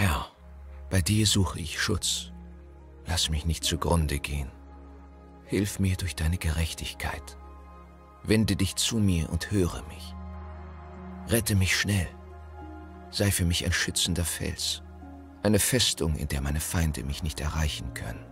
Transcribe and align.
Herr, 0.00 0.28
bei 0.90 1.00
dir 1.00 1.26
suche 1.26 1.58
ich 1.58 1.80
Schutz. 1.80 2.30
Lass 3.04 3.30
mich 3.30 3.46
nicht 3.46 3.64
zugrunde 3.64 4.20
gehen. 4.20 4.48
Hilf 5.44 5.80
mir 5.80 5.96
durch 5.96 6.14
deine 6.14 6.38
Gerechtigkeit. 6.38 7.36
Wende 8.22 8.54
dich 8.54 8.76
zu 8.76 8.98
mir 8.98 9.28
und 9.28 9.50
höre 9.50 9.82
mich. 9.88 10.14
Rette 11.26 11.56
mich 11.56 11.76
schnell. 11.76 12.06
Sei 13.10 13.32
für 13.32 13.44
mich 13.44 13.64
ein 13.64 13.72
schützender 13.72 14.24
Fels, 14.24 14.84
eine 15.42 15.58
Festung, 15.58 16.14
in 16.14 16.28
der 16.28 16.42
meine 16.42 16.60
Feinde 16.60 17.02
mich 17.02 17.24
nicht 17.24 17.40
erreichen 17.40 17.92
können. 17.92 18.24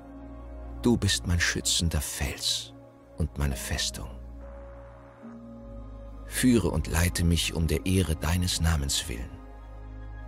Du 0.82 0.96
bist 0.96 1.26
mein 1.26 1.40
schützender 1.40 2.00
Fels 2.00 2.74
und 3.18 3.38
meine 3.38 3.56
Festung. 3.56 4.08
Führe 6.26 6.70
und 6.70 6.86
leite 6.86 7.24
mich 7.24 7.54
um 7.54 7.66
der 7.66 7.86
Ehre 7.86 8.14
deines 8.14 8.60
Namens 8.60 9.08
willen. 9.08 9.35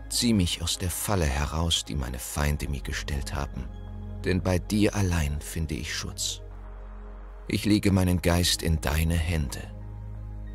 Zieh 0.08 0.32
mich 0.32 0.62
aus 0.62 0.78
der 0.78 0.90
Falle 0.90 1.26
heraus, 1.26 1.84
die 1.84 1.94
meine 1.94 2.18
Feinde 2.18 2.68
mir 2.68 2.80
gestellt 2.80 3.34
haben, 3.34 3.68
denn 4.24 4.42
bei 4.42 4.58
dir 4.58 4.94
allein 4.94 5.40
finde 5.40 5.74
ich 5.74 5.94
Schutz. 5.94 6.40
Ich 7.46 7.64
lege 7.66 7.92
meinen 7.92 8.22
Geist 8.22 8.62
in 8.62 8.80
deine 8.80 9.14
Hände. 9.14 9.60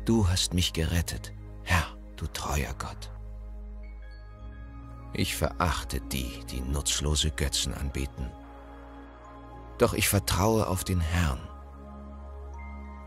Du 0.04 0.28
hast 0.28 0.54
mich 0.54 0.72
gerettet, 0.72 1.32
Herr, 1.62 1.86
du 2.16 2.26
treuer 2.26 2.74
Gott. 2.78 3.10
Ich 5.12 5.36
verachte 5.36 6.00
die, 6.00 6.40
die 6.50 6.60
nutzlose 6.60 7.30
Götzen 7.30 7.74
anbeten. 7.74 8.30
Doch 9.78 9.94
ich 9.94 10.08
vertraue 10.08 10.66
auf 10.66 10.82
den 10.82 11.00
Herrn. 11.00 11.40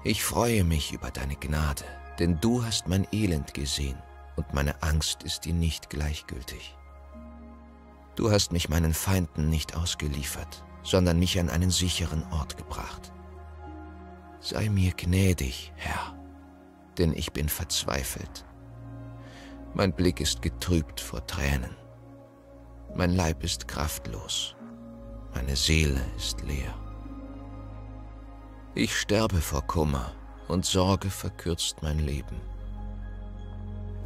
Ich 0.05 0.23
freue 0.23 0.63
mich 0.63 0.93
über 0.93 1.11
deine 1.11 1.35
Gnade, 1.35 1.83
denn 2.19 2.39
du 2.39 2.63
hast 2.63 2.87
mein 2.87 3.05
Elend 3.11 3.53
gesehen 3.53 4.01
und 4.37 4.53
meine 4.53 4.81
Angst 4.81 5.23
ist 5.23 5.43
dir 5.43 5.53
nicht 5.53 5.89
gleichgültig. 5.89 6.77
Du 8.15 8.31
hast 8.31 8.51
mich 8.51 8.69
meinen 8.69 8.93
Feinden 8.93 9.49
nicht 9.49 9.75
ausgeliefert, 9.75 10.63
sondern 10.83 11.19
mich 11.19 11.39
an 11.39 11.49
einen 11.49 11.71
sicheren 11.71 12.23
Ort 12.31 12.55
gebracht. 12.55 13.11
Sei 14.39 14.69
mir 14.69 14.93
gnädig, 14.93 15.73
Herr, 15.75 16.15
denn 16.97 17.13
ich 17.13 17.33
bin 17.33 17.49
verzweifelt. 17.49 18.45
Mein 19.73 19.93
Blick 19.93 20.21
ist 20.21 20.41
getrübt 20.41 21.01
vor 21.01 21.25
Tränen. 21.27 21.75
Mein 22.95 23.15
Leib 23.15 23.43
ist 23.43 23.67
kraftlos, 23.67 24.55
meine 25.33 25.55
Seele 25.55 26.01
ist 26.15 26.41
leer. 26.41 26.73
Ich 28.73 28.95
sterbe 28.95 29.41
vor 29.41 29.65
Kummer 29.67 30.13
und 30.47 30.65
Sorge 30.65 31.09
verkürzt 31.09 31.81
mein 31.81 31.99
Leben. 31.99 32.39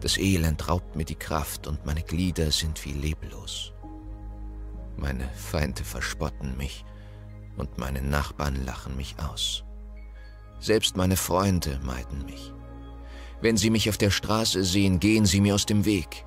Das 0.01 0.17
Elend 0.17 0.67
raubt 0.67 0.95
mir 0.95 1.05
die 1.05 1.15
Kraft 1.15 1.67
und 1.67 1.85
meine 1.85 2.01
Glieder 2.01 2.51
sind 2.51 2.83
wie 2.85 2.91
leblos. 2.93 3.71
Meine 4.97 5.29
Feinde 5.29 5.83
verspotten 5.83 6.57
mich 6.57 6.83
und 7.55 7.77
meine 7.77 8.01
Nachbarn 8.01 8.65
lachen 8.65 8.97
mich 8.97 9.15
aus. 9.19 9.63
Selbst 10.59 10.97
meine 10.97 11.17
Freunde 11.17 11.79
meiden 11.83 12.25
mich. 12.25 12.51
Wenn 13.41 13.57
sie 13.57 13.69
mich 13.69 13.89
auf 13.89 13.97
der 13.97 14.11
Straße 14.11 14.63
sehen, 14.63 14.99
gehen 14.99 15.25
sie 15.25 15.41
mir 15.41 15.55
aus 15.55 15.65
dem 15.65 15.85
Weg. 15.85 16.25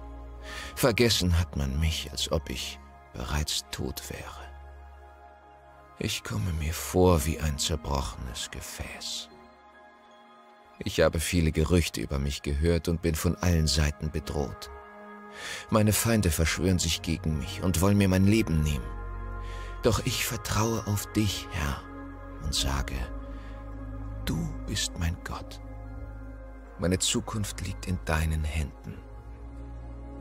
Vergessen 0.76 1.38
hat 1.38 1.56
man 1.56 1.78
mich, 1.80 2.10
als 2.12 2.30
ob 2.30 2.50
ich 2.50 2.78
bereits 3.12 3.64
tot 3.70 4.02
wäre. 4.10 4.44
Ich 5.98 6.24
komme 6.24 6.52
mir 6.54 6.74
vor 6.74 7.24
wie 7.26 7.40
ein 7.40 7.58
zerbrochenes 7.58 8.50
Gefäß. 8.50 9.28
Ich 10.78 11.00
habe 11.00 11.20
viele 11.20 11.52
Gerüchte 11.52 12.00
über 12.00 12.18
mich 12.18 12.42
gehört 12.42 12.88
und 12.88 13.00
bin 13.00 13.14
von 13.14 13.36
allen 13.36 13.66
Seiten 13.66 14.10
bedroht. 14.10 14.70
Meine 15.70 15.92
Feinde 15.92 16.30
verschwören 16.30 16.78
sich 16.78 17.02
gegen 17.02 17.38
mich 17.38 17.62
und 17.62 17.80
wollen 17.80 17.98
mir 17.98 18.08
mein 18.08 18.26
Leben 18.26 18.62
nehmen. 18.62 18.84
Doch 19.82 20.04
ich 20.04 20.26
vertraue 20.26 20.86
auf 20.86 21.10
dich, 21.12 21.46
Herr, 21.52 21.80
und 22.42 22.54
sage, 22.54 22.94
du 24.24 24.36
bist 24.66 24.98
mein 24.98 25.16
Gott. 25.24 25.60
Meine 26.78 26.98
Zukunft 26.98 27.60
liegt 27.60 27.86
in 27.86 27.98
deinen 28.04 28.42
Händen. 28.42 28.94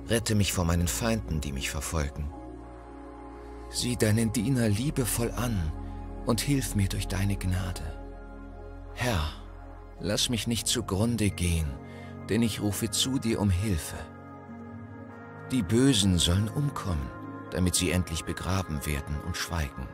Rette 0.08 0.36
mich 0.36 0.53
vor 0.53 0.66
meinen 0.66 0.88
Feinden, 0.88 1.42
die 1.42 1.52
mich 1.52 1.72
verfolgen. 1.72 2.31
Sieh 3.69 3.96
deinen 3.96 4.31
Diener 4.34 4.69
liebevoll 4.69 5.31
an 5.31 5.72
und 6.25 6.42
hilf 6.42 6.75
mir 6.75 6.90
durch 6.90 7.08
deine 7.08 7.38
Gnade. 7.38 7.81
Herr, 8.94 9.43
lass 10.03 10.30
mich 10.30 10.46
nicht 10.47 10.68
zugrunde 10.68 11.30
gehen, 11.30 11.72
denn 12.30 12.44
ich 12.44 12.62
rufe 12.62 12.91
zu 12.91 13.18
dir 13.18 13.40
um 13.40 13.50
Hilfe. 13.50 13.97
Die 15.52 15.64
Bösen 15.64 16.19
sollen 16.19 16.50
umkommen, 16.50 17.09
damit 17.52 17.75
sie 17.75 17.91
endlich 17.91 18.24
begraben 18.25 18.86
werden 18.86 19.19
und 19.25 19.38
schweigen. 19.38 19.88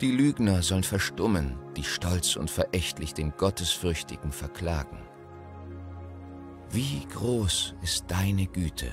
Die 0.00 0.10
Lügner 0.10 0.62
sollen 0.62 0.82
verstummen, 0.82 1.58
die 1.76 1.84
stolz 1.84 2.36
und 2.36 2.50
verächtlich 2.50 3.14
den 3.14 3.32
Gottesfürchtigen 3.36 4.32
verklagen. 4.32 4.98
Wie 6.70 7.06
groß 7.12 7.74
ist 7.82 8.04
deine 8.08 8.46
Güte, 8.46 8.92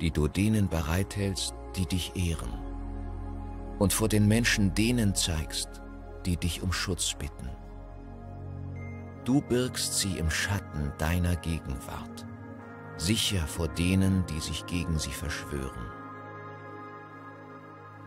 die 0.00 0.10
du 0.10 0.28
denen 0.28 0.68
bereithältst, 0.68 1.54
die 1.76 1.86
dich 1.86 2.14
ehren, 2.16 2.52
und 3.78 3.92
vor 3.92 4.08
den 4.08 4.28
Menschen 4.28 4.74
denen 4.74 5.14
zeigst, 5.14 5.68
die 6.26 6.36
dich 6.36 6.62
um 6.62 6.72
Schutz 6.72 7.14
bitten. 7.14 7.48
Du 9.26 9.40
birgst 9.40 9.98
sie 9.98 10.18
im 10.18 10.30
Schatten 10.30 10.92
deiner 10.98 11.34
Gegenwart, 11.34 12.24
sicher 12.96 13.44
vor 13.48 13.66
denen, 13.66 14.24
die 14.26 14.38
sich 14.38 14.64
gegen 14.66 15.00
sie 15.00 15.10
verschwören. 15.10 15.90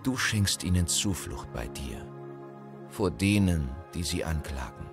Du 0.02 0.16
schenkst 0.16 0.64
ihnen 0.64 0.88
Zuflucht 0.88 1.52
bei 1.52 1.68
dir, 1.68 2.08
vor 2.88 3.12
denen, 3.12 3.70
die 3.94 4.04
sie 4.04 4.24
anklagen. 4.24 4.86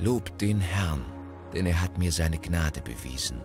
Lob 0.00 0.36
den 0.38 0.60
Herrn, 0.60 1.04
denn 1.52 1.66
er 1.66 1.80
hat 1.80 1.96
mir 1.98 2.10
seine 2.10 2.38
Gnade 2.38 2.80
bewiesen. 2.80 3.40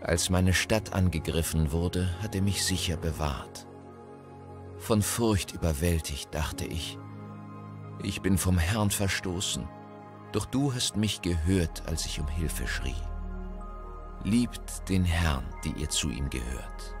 Als 0.00 0.30
meine 0.30 0.54
Stadt 0.54 0.94
angegriffen 0.94 1.70
wurde, 1.70 2.08
hat 2.22 2.34
er 2.34 2.40
mich 2.40 2.64
sicher 2.64 2.96
bewahrt. 2.96 3.66
Von 4.78 5.02
Furcht 5.02 5.52
überwältigt 5.52 6.34
dachte 6.34 6.64
ich, 6.64 6.96
ich 8.02 8.22
bin 8.22 8.38
vom 8.38 8.56
Herrn 8.56 8.90
verstoßen, 8.90 9.68
doch 10.32 10.46
du 10.46 10.74
hast 10.74 10.96
mich 10.96 11.22
gehört, 11.22 11.82
als 11.86 12.04
ich 12.06 12.20
um 12.20 12.28
Hilfe 12.28 12.66
schrie. 12.66 13.02
Liebt 14.24 14.88
den 14.88 15.04
Herrn, 15.04 15.44
die 15.64 15.72
ihr 15.72 15.88
zu 15.88 16.10
ihm 16.10 16.28
gehört. 16.28 16.94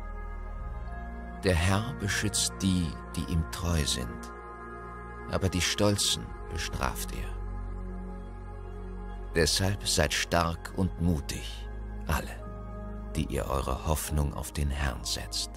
Der 1.44 1.54
Herr 1.54 1.94
beschützt 2.00 2.52
die, 2.62 2.86
die 3.16 3.32
ihm 3.32 3.44
treu 3.52 3.84
sind, 3.84 4.32
aber 5.30 5.48
die 5.48 5.60
Stolzen 5.60 6.24
bestraft 6.52 7.12
er. 7.12 7.28
Deshalb 9.34 9.86
seid 9.86 10.12
stark 10.12 10.72
und 10.76 11.00
mutig, 11.00 11.68
alle, 12.06 12.34
die 13.14 13.26
ihr 13.26 13.46
eure 13.46 13.86
Hoffnung 13.86 14.34
auf 14.34 14.52
den 14.52 14.70
Herrn 14.70 15.04
setzt. 15.04 15.50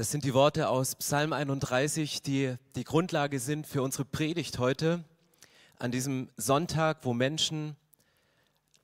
Das 0.00 0.10
sind 0.10 0.24
die 0.24 0.32
Worte 0.32 0.70
aus 0.70 0.94
Psalm 0.94 1.34
31, 1.34 2.22
die 2.22 2.54
die 2.74 2.84
Grundlage 2.84 3.38
sind 3.38 3.66
für 3.66 3.82
unsere 3.82 4.06
Predigt 4.06 4.58
heute, 4.58 5.04
an 5.78 5.90
diesem 5.90 6.30
Sonntag, 6.38 7.00
wo 7.02 7.12
Menschen 7.12 7.76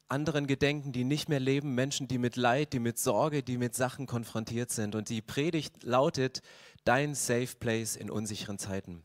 anderen 0.09 0.47
gedenken, 0.47 0.93
die 0.93 1.05
nicht 1.05 1.31
mehr 1.31 1.41
leben, 1.41 1.75
Menschen, 1.75 2.07
die 2.07 2.19
mit 2.19 2.37
Leid, 2.37 2.75
die 2.75 2.81
mit 2.81 2.99
Sorge, 2.99 3.43
die 3.43 3.57
mit 3.57 3.75
Sachen 3.75 4.07
konfrontiert 4.07 4.71
sind. 4.71 4.95
Und 4.95 5.09
die 5.09 5.23
Predigt 5.23 5.85
lautet, 5.85 6.43
dein 6.85 7.15
Safe 7.15 7.49
Place 7.59 7.97
in 7.97 8.11
unsicheren 8.11 8.59
Zeiten. 8.59 9.03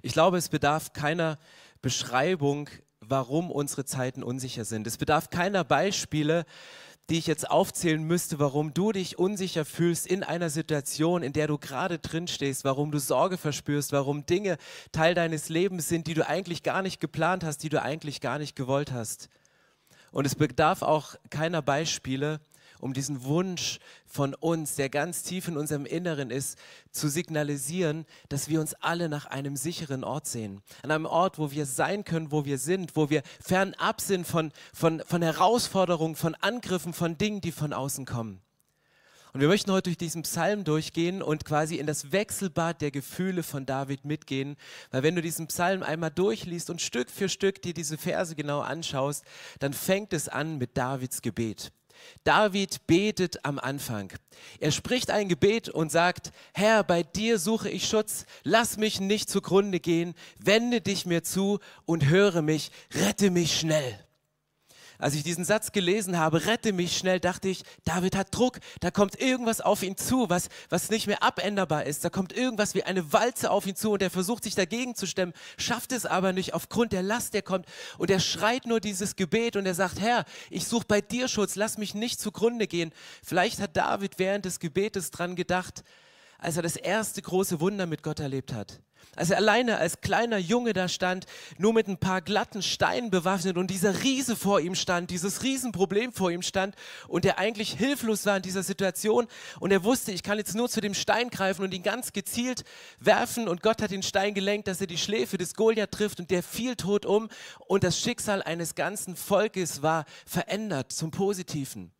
Ich 0.00 0.14
glaube, 0.14 0.38
es 0.38 0.48
bedarf 0.48 0.94
keiner 0.94 1.38
Beschreibung, 1.82 2.70
warum 3.00 3.50
unsere 3.50 3.84
Zeiten 3.84 4.22
unsicher 4.22 4.64
sind. 4.64 4.86
Es 4.86 4.96
bedarf 4.96 5.28
keiner 5.28 5.64
Beispiele, 5.64 6.46
die 7.10 7.18
ich 7.18 7.26
jetzt 7.26 7.50
aufzählen 7.50 8.02
müsste, 8.04 8.38
warum 8.38 8.72
du 8.72 8.92
dich 8.92 9.18
unsicher 9.18 9.64
fühlst 9.64 10.06
in 10.06 10.22
einer 10.22 10.48
Situation, 10.48 11.24
in 11.24 11.32
der 11.32 11.48
du 11.48 11.58
gerade 11.58 11.98
drin 11.98 12.28
stehst, 12.28 12.64
warum 12.64 12.92
du 12.92 13.00
Sorge 13.00 13.36
verspürst, 13.36 13.90
warum 13.90 14.26
Dinge 14.26 14.56
Teil 14.92 15.14
deines 15.14 15.48
Lebens 15.48 15.88
sind, 15.88 16.06
die 16.06 16.14
du 16.14 16.26
eigentlich 16.26 16.62
gar 16.62 16.82
nicht 16.82 17.00
geplant 17.00 17.42
hast, 17.42 17.64
die 17.64 17.68
du 17.68 17.82
eigentlich 17.82 18.20
gar 18.20 18.38
nicht 18.38 18.54
gewollt 18.54 18.92
hast. 18.92 19.28
Und 20.12 20.24
es 20.24 20.36
bedarf 20.36 20.82
auch 20.82 21.16
keiner 21.30 21.62
Beispiele, 21.62 22.40
um 22.80 22.92
diesen 22.92 23.24
Wunsch 23.24 23.78
von 24.06 24.34
uns, 24.34 24.76
der 24.76 24.88
ganz 24.88 25.22
tief 25.22 25.48
in 25.48 25.56
unserem 25.56 25.86
Inneren 25.86 26.30
ist, 26.30 26.58
zu 26.90 27.08
signalisieren, 27.08 28.06
dass 28.28 28.48
wir 28.48 28.60
uns 28.60 28.74
alle 28.74 29.08
nach 29.08 29.26
einem 29.26 29.56
sicheren 29.56 30.04
Ort 30.04 30.26
sehen. 30.26 30.62
An 30.82 30.90
einem 30.90 31.06
Ort, 31.06 31.38
wo 31.38 31.50
wir 31.50 31.66
sein 31.66 32.04
können, 32.04 32.32
wo 32.32 32.44
wir 32.44 32.58
sind, 32.58 32.96
wo 32.96 33.10
wir 33.10 33.22
fernab 33.42 34.00
sind 34.00 34.26
von, 34.26 34.52
von, 34.72 35.02
von 35.06 35.22
Herausforderungen, 35.22 36.16
von 36.16 36.34
Angriffen, 36.34 36.92
von 36.92 37.18
Dingen, 37.18 37.40
die 37.40 37.52
von 37.52 37.72
außen 37.72 38.06
kommen. 38.06 38.42
Und 39.32 39.40
wir 39.40 39.48
möchten 39.48 39.70
heute 39.70 39.84
durch 39.84 39.96
diesen 39.96 40.22
Psalm 40.22 40.64
durchgehen 40.64 41.22
und 41.22 41.44
quasi 41.44 41.76
in 41.76 41.86
das 41.86 42.10
Wechselbad 42.10 42.80
der 42.80 42.90
Gefühle 42.90 43.44
von 43.44 43.64
David 43.64 44.04
mitgehen. 44.04 44.56
Weil 44.90 45.04
wenn 45.04 45.14
du 45.14 45.22
diesen 45.22 45.46
Psalm 45.46 45.84
einmal 45.84 46.10
durchliest 46.10 46.68
und 46.68 46.80
Stück 46.82 47.10
für 47.10 47.28
Stück 47.28 47.62
dir 47.62 47.72
diese 47.72 47.96
Verse 47.96 48.34
genau 48.34 48.60
anschaust, 48.60 49.24
dann 49.60 49.72
fängt 49.72 50.12
es 50.12 50.28
an 50.28 50.58
mit 50.58 50.76
Davids 50.76 51.22
Gebet. 51.22 51.72
David 52.24 52.86
betet 52.86 53.44
am 53.44 53.58
Anfang. 53.58 54.12
Er 54.58 54.72
spricht 54.72 55.10
ein 55.10 55.28
Gebet 55.28 55.68
und 55.68 55.90
sagt, 55.90 56.32
Herr, 56.54 56.84
bei 56.84 57.02
dir 57.02 57.38
suche 57.38 57.68
ich 57.68 57.88
Schutz, 57.88 58.26
lass 58.42 58.76
mich 58.76 59.00
nicht 59.00 59.30
zugrunde 59.30 59.80
gehen, 59.80 60.14
wende 60.38 60.80
dich 60.80 61.06
mir 61.06 61.22
zu 61.22 61.58
und 61.86 62.08
höre 62.08 62.42
mich, 62.42 62.70
rette 62.92 63.30
mich 63.30 63.58
schnell. 63.58 63.98
Als 65.00 65.14
ich 65.14 65.22
diesen 65.22 65.44
Satz 65.44 65.72
gelesen 65.72 66.18
habe, 66.18 66.46
rette 66.46 66.72
mich 66.72 66.96
schnell, 66.96 67.20
dachte 67.20 67.48
ich, 67.48 67.62
David 67.84 68.14
hat 68.14 68.28
Druck, 68.30 68.58
da 68.80 68.90
kommt 68.90 69.20
irgendwas 69.20 69.60
auf 69.60 69.82
ihn 69.82 69.96
zu, 69.96 70.28
was, 70.28 70.48
was 70.68 70.90
nicht 70.90 71.06
mehr 71.06 71.22
abänderbar 71.22 71.86
ist. 71.86 72.04
Da 72.04 72.10
kommt 72.10 72.32
irgendwas 72.32 72.74
wie 72.74 72.82
eine 72.82 73.12
Walze 73.12 73.50
auf 73.50 73.66
ihn 73.66 73.76
zu 73.76 73.92
und 73.92 74.02
er 74.02 74.10
versucht 74.10 74.44
sich 74.44 74.54
dagegen 74.54 74.94
zu 74.94 75.06
stemmen, 75.06 75.32
schafft 75.56 75.92
es 75.92 76.04
aber 76.04 76.32
nicht 76.32 76.52
aufgrund 76.52 76.92
der 76.92 77.02
Last, 77.02 77.34
der 77.34 77.42
kommt. 77.42 77.66
Und 77.96 78.10
er 78.10 78.20
schreit 78.20 78.66
nur 78.66 78.80
dieses 78.80 79.16
Gebet 79.16 79.56
und 79.56 79.66
er 79.66 79.74
sagt, 79.74 80.00
Herr, 80.00 80.24
ich 80.50 80.66
suche 80.66 80.84
bei 80.86 81.00
dir 81.00 81.28
Schutz, 81.28 81.56
lass 81.56 81.78
mich 81.78 81.94
nicht 81.94 82.20
zugrunde 82.20 82.66
gehen. 82.66 82.92
Vielleicht 83.22 83.60
hat 83.60 83.76
David 83.76 84.18
während 84.18 84.44
des 84.44 84.60
Gebetes 84.60 85.10
dran 85.10 85.34
gedacht, 85.34 85.82
als 86.40 86.56
er 86.56 86.62
das 86.62 86.76
erste 86.76 87.22
große 87.22 87.60
Wunder 87.60 87.86
mit 87.86 88.02
Gott 88.02 88.20
erlebt 88.20 88.52
hat. 88.52 88.80
Als 89.16 89.30
er 89.30 89.38
alleine 89.38 89.78
als 89.78 90.00
kleiner 90.00 90.38
Junge 90.38 90.72
da 90.72 90.88
stand, 90.88 91.26
nur 91.58 91.72
mit 91.72 91.88
ein 91.88 91.98
paar 91.98 92.20
glatten 92.20 92.62
Steinen 92.62 93.10
bewaffnet 93.10 93.56
und 93.56 93.70
dieser 93.70 94.02
Riese 94.02 94.36
vor 94.36 94.60
ihm 94.60 94.74
stand, 94.74 95.10
dieses 95.10 95.42
Riesenproblem 95.42 96.12
vor 96.12 96.30
ihm 96.30 96.42
stand 96.42 96.76
und 97.08 97.24
er 97.24 97.38
eigentlich 97.38 97.72
hilflos 97.72 98.24
war 98.24 98.36
in 98.36 98.42
dieser 98.42 98.62
Situation 98.62 99.26
und 99.58 99.72
er 99.72 99.82
wusste, 99.82 100.12
ich 100.12 100.22
kann 100.22 100.38
jetzt 100.38 100.54
nur 100.54 100.68
zu 100.68 100.80
dem 100.80 100.94
Stein 100.94 101.28
greifen 101.28 101.64
und 101.64 101.74
ihn 101.74 101.82
ganz 101.82 102.12
gezielt 102.12 102.62
werfen 103.00 103.48
und 103.48 103.62
Gott 103.62 103.82
hat 103.82 103.90
den 103.90 104.02
Stein 104.02 104.32
gelenkt, 104.32 104.68
dass 104.68 104.80
er 104.80 104.86
die 104.86 104.98
Schläfe 104.98 105.38
des 105.38 105.54
Goliath 105.54 105.90
trifft 105.90 106.20
und 106.20 106.30
der 106.30 106.42
fiel 106.42 106.76
tot 106.76 107.04
um 107.04 107.28
und 107.66 107.82
das 107.82 107.98
Schicksal 107.98 108.42
eines 108.42 108.76
ganzen 108.76 109.16
Volkes 109.16 109.82
war 109.82 110.04
verändert 110.24 110.92
zum 110.92 111.10
Positiven. 111.10 111.92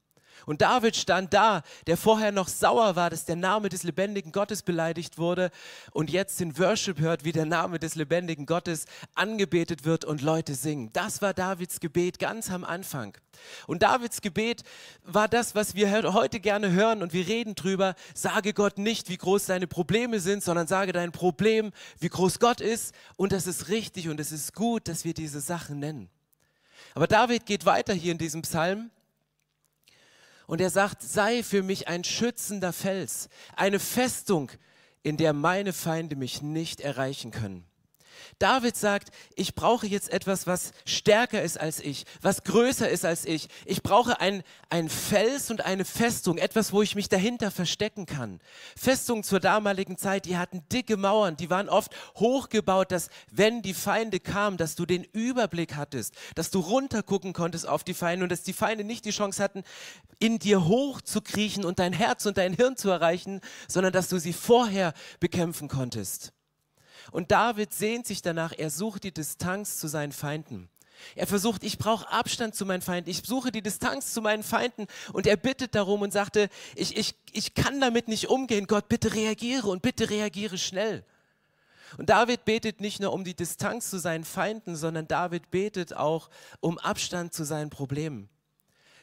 Und 0.47 0.63
David 0.63 0.97
stand 0.97 1.33
da, 1.35 1.63
der 1.87 1.97
vorher 1.97 2.33
noch 2.33 2.49
sauer 2.49 2.97
war, 2.97 3.11
dass 3.11 3.25
der 3.25 3.37
Name 3.37 3.69
des 3.69 3.83
lebendigen 3.83 4.33
Gottes 4.33 4.63
beleidigt 4.63 5.19
wurde 5.19 5.51
und 5.93 6.11
jetzt 6.11 6.41
den 6.41 6.59
Worship 6.59 7.01
hört, 7.01 7.25
wie 7.25 7.33
der 7.33 7.47
Name 7.47 7.79
des 7.79 7.95
lebendigen 7.95 8.47
Gottes 8.47 8.87
angebetet 9.15 9.85
wird 9.85 10.05
und 10.05 10.23
Leute 10.23 10.55
singen. 10.55 10.91
Das 10.93 11.23
war 11.23 11.35
Davids 11.35 11.81
Gebet 11.81 12.19
ganz 12.19 12.51
am 12.51 12.65
Anfang. 12.65 13.17
Und 13.67 13.83
Davids 13.83 14.21
Gebet 14.21 14.63
war 15.05 15.29
das, 15.29 15.55
was 15.55 15.75
wir 15.75 15.91
heute 16.13 16.41
gerne 16.41 16.73
hören 16.73 17.03
und 17.03 17.13
wir 17.13 17.27
reden 17.27 17.55
drüber. 17.55 17.95
Sage 18.15 18.53
Gott 18.53 18.79
nicht, 18.79 19.09
wie 19.09 19.17
groß 19.17 19.47
deine 19.47 19.67
Probleme 19.67 20.21
sind, 20.21 20.43
sondern 20.43 20.67
sage 20.67 20.93
dein 20.93 21.13
Problem, 21.13 21.73
wie 21.99 22.09
groß 22.09 22.39
Gott 22.39 22.61
ist. 22.61 22.95
Und 23.17 23.33
das 23.33 23.47
ist 23.47 23.69
richtig 23.69 24.09
und 24.09 24.21
es 24.21 24.33
ist 24.33 24.55
gut, 24.55 24.89
dass 24.89 25.05
wir 25.05 25.15
diese 25.15 25.41
Sachen 25.41 25.79
nennen. 25.79 26.09
Aber 26.95 27.07
David 27.07 27.47
geht 27.47 27.67
weiter 27.67 27.95
hier 27.95 28.13
in 28.13 28.19
diesem 28.19 28.43
Psalm 28.43 28.91
und 30.51 30.61
er 30.61 30.71
sagt, 30.71 31.01
sei 31.01 31.45
für 31.45 31.63
mich 31.63 31.87
ein 31.87 32.03
schützender 32.03 32.73
Fels, 32.73 33.29
eine 33.55 33.79
Festung, 33.79 34.51
in 35.05 35.17
der 35.17 35.33
meine 35.33 35.73
Feinde 35.73 36.17
mich 36.17 36.43
nicht 36.43 36.81
erreichen 36.81 37.31
können. 37.31 37.70
David 38.41 38.75
sagt, 38.75 39.11
ich 39.37 39.55
brauche 39.55 39.87
jetzt 39.87 40.11
etwas, 40.11 40.47
was 40.47 40.73
stärker 40.87 41.43
ist 41.43 41.61
als 41.61 41.79
ich, 41.79 42.07
was 42.23 42.43
größer 42.43 42.89
ist 42.89 43.05
als 43.05 43.27
ich. 43.27 43.49
Ich 43.67 43.83
brauche 43.83 44.19
ein, 44.19 44.43
ein 44.71 44.89
Fels 44.89 45.51
und 45.51 45.67
eine 45.67 45.85
Festung, 45.85 46.39
etwas, 46.39 46.73
wo 46.73 46.81
ich 46.81 46.95
mich 46.95 47.11
dahinter 47.11 47.51
verstecken 47.51 48.07
kann. 48.07 48.41
Festungen 48.75 49.25
zur 49.25 49.41
damaligen 49.41 49.99
Zeit, 49.99 50.25
die 50.25 50.39
hatten 50.39 50.65
dicke 50.73 50.97
Mauern, 50.97 51.37
die 51.37 51.51
waren 51.51 51.69
oft 51.69 51.95
hochgebaut, 52.17 52.91
dass 52.93 53.11
wenn 53.31 53.61
die 53.61 53.75
Feinde 53.75 54.21
kamen, 54.21 54.57
dass 54.57 54.75
du 54.75 54.87
den 54.87 55.05
Überblick 55.05 55.77
hattest, 55.77 56.15
dass 56.35 56.51
du 56.51 56.61
runtergucken 56.61 57.35
konntest 57.35 57.69
auf 57.69 57.85
die 57.85 57.95
Feinde 57.95 58.23
und 58.23 58.33
dass 58.33 58.43
die 58.43 58.55
Feinde 58.55 58.85
nicht 58.85 59.05
die 59.05 59.11
Chance 59.11 59.43
hatten, 59.43 59.65
in 60.19 60.39
dir 60.39 60.65
hochzukriechen 60.65 61.67
und 61.67 61.79
dein 61.79 61.93
Herz 61.93 62.25
und 62.25 62.39
dein 62.39 62.55
Hirn 62.55 62.79
zu 62.79 62.89
erreichen, 62.89 63.43
sondern 63.69 63.93
dass 63.93 64.09
du 64.09 64.19
sie 64.19 64.33
vorher 64.33 64.95
bekämpfen 65.19 65.69
konntest. 65.69 66.33
Und 67.11 67.31
David 67.31 67.73
sehnt 67.73 68.07
sich 68.07 68.23
danach, 68.23 68.53
er 68.57 68.71
sucht 68.71 69.05
die 69.05 69.13
Distanz 69.13 69.79
zu 69.79 69.89
seinen 69.89 70.13
Feinden. 70.13 70.69
Er 71.15 71.27
versucht, 71.27 71.65
ich 71.65 71.79
brauche 71.79 72.11
Abstand 72.11 72.55
zu 72.55 72.67
meinen 72.67 72.83
Feinden, 72.83 73.11
ich 73.11 73.23
suche 73.25 73.51
die 73.51 73.63
Distanz 73.63 74.13
zu 74.13 74.21
meinen 74.21 74.43
Feinden 74.43 74.87
und 75.13 75.27
er 75.27 75.37
bittet 75.37 75.75
darum 75.75 76.03
und 76.03 76.13
sagte, 76.13 76.49
ich, 76.75 76.97
ich, 76.97 77.15
ich 77.33 77.55
kann 77.55 77.81
damit 77.81 78.09
nicht 78.09 78.29
umgehen, 78.29 78.67
Gott, 78.67 78.89
bitte 78.89 79.15
reagiere 79.15 79.69
und 79.69 79.83
bitte 79.83 80.11
reagiere 80.11 80.59
schnell. 80.59 81.05
Und 81.97 82.11
David 82.11 82.45
betet 82.45 82.81
nicht 82.81 83.01
nur 83.01 83.13
um 83.13 83.25
die 83.25 83.35
Distanz 83.35 83.91
zu 83.91 83.99
seinen 83.99 84.25
Feinden, 84.25 84.77
sondern 84.77 85.09
David 85.09 85.51
betet 85.51 85.97
auch 85.97 86.31
um 86.61 86.79
Abstand 86.79 87.35
zu 87.35 87.45
seinen 87.45 87.71
Problemen. 87.71 88.29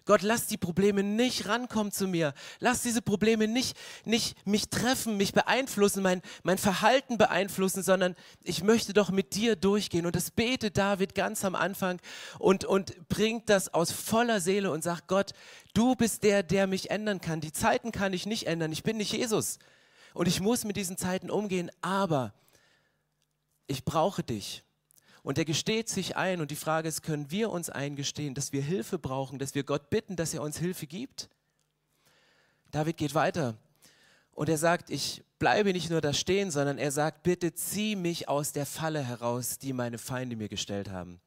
Gott, 0.07 0.21
lass 0.21 0.48
die 0.48 0.57
Probleme 0.57 1.04
nicht 1.04 1.48
rankommen 1.48 1.92
zu 1.92 2.07
mir. 2.07 2.33
Lass 2.59 2.81
diese 2.81 3.01
Probleme 3.01 3.48
nicht, 3.48 3.77
nicht 4.06 4.48
mich 4.48 4.69
treffen, 4.69 5.18
mich 5.18 5.33
beeinflussen, 5.33 6.01
mein, 6.01 6.21
mein 6.44 6.57
Verhalten 6.57 7.18
beeinflussen, 7.18 7.83
sondern 7.83 8.15
ich 8.42 8.63
möchte 8.63 8.94
doch 8.94 9.12
mit 9.12 9.36
dir 9.36 9.57
durchgehen. 9.57 10.06
Und 10.06 10.15
das 10.15 10.31
betet 10.31 10.77
David 10.77 11.13
ganz 11.13 11.44
am 11.44 11.56
Anfang 11.56 12.00
und, 12.39 12.63
und 12.63 13.09
bringt 13.09 13.50
das 13.50 13.74
aus 13.74 13.92
voller 13.92 14.39
Seele 14.39 14.71
und 14.71 14.81
sagt, 14.81 15.09
Gott, 15.09 15.33
du 15.74 15.95
bist 15.95 16.24
der, 16.24 16.42
der 16.42 16.68
mich 16.68 16.89
ändern 16.89 17.19
kann. 17.19 17.42
Die 17.42 17.51
Zeiten 17.51 17.92
kann 17.92 18.13
ich 18.13 18.25
nicht 18.25 18.48
ändern. 18.48 18.71
Ich 18.71 18.83
bin 18.83 18.95
nicht 18.95 19.12
Jesus. 19.12 19.59
Und 20.13 20.27
ich 20.27 20.39
muss 20.39 20.63
mit 20.63 20.77
diesen 20.77 20.95
Zeiten 20.95 21.30
umgehen, 21.30 21.69
aber 21.81 22.33
ich 23.68 23.83
brauche 23.83 24.24
dich. 24.24 24.63
Und 25.27 25.38
er 25.38 25.44
gesteht 25.44 25.89
sich 25.89 26.15
ein 26.15 26.39
und 26.39 26.51
die 26.51 26.56
Frage 26.56 26.88
ist, 26.88 27.03
können 27.03 27.29
wir 27.31 27.50
uns 27.50 27.69
eingestehen, 27.69 28.33
dass 28.33 28.53
wir 28.53 28.62
Hilfe 28.62 28.97
brauchen, 28.97 29.39
dass 29.39 29.56
wir 29.56 29.65
Gott 29.65 29.89
bitten, 29.89 30.15
dass 30.15 30.33
er 30.33 30.41
uns 30.41 30.57
Hilfe 30.57 30.88
gibt? 30.88 31.27
David 32.71 32.95
geht 32.95 33.13
weiter 33.13 33.57
und 34.31 34.47
er 34.47 34.57
sagt, 34.57 34.89
ich 34.89 35.25
bleibe 35.38 35.74
nicht 35.74 35.89
nur 35.89 36.00
da 36.00 36.13
stehen, 36.13 36.50
sondern 36.50 36.77
er 36.77 36.94
sagt, 36.94 37.24
bitte 37.24 37.53
zieh 37.53 37.97
mich 37.97 38.29
aus 38.29 38.53
der 38.53 38.65
Falle 38.65 39.03
heraus, 39.03 39.57
die 39.57 39.74
meine 39.74 39.97
Feinde 39.97 40.38
mir 40.38 40.47
gestellt 40.47 40.91
haben. 40.91 41.19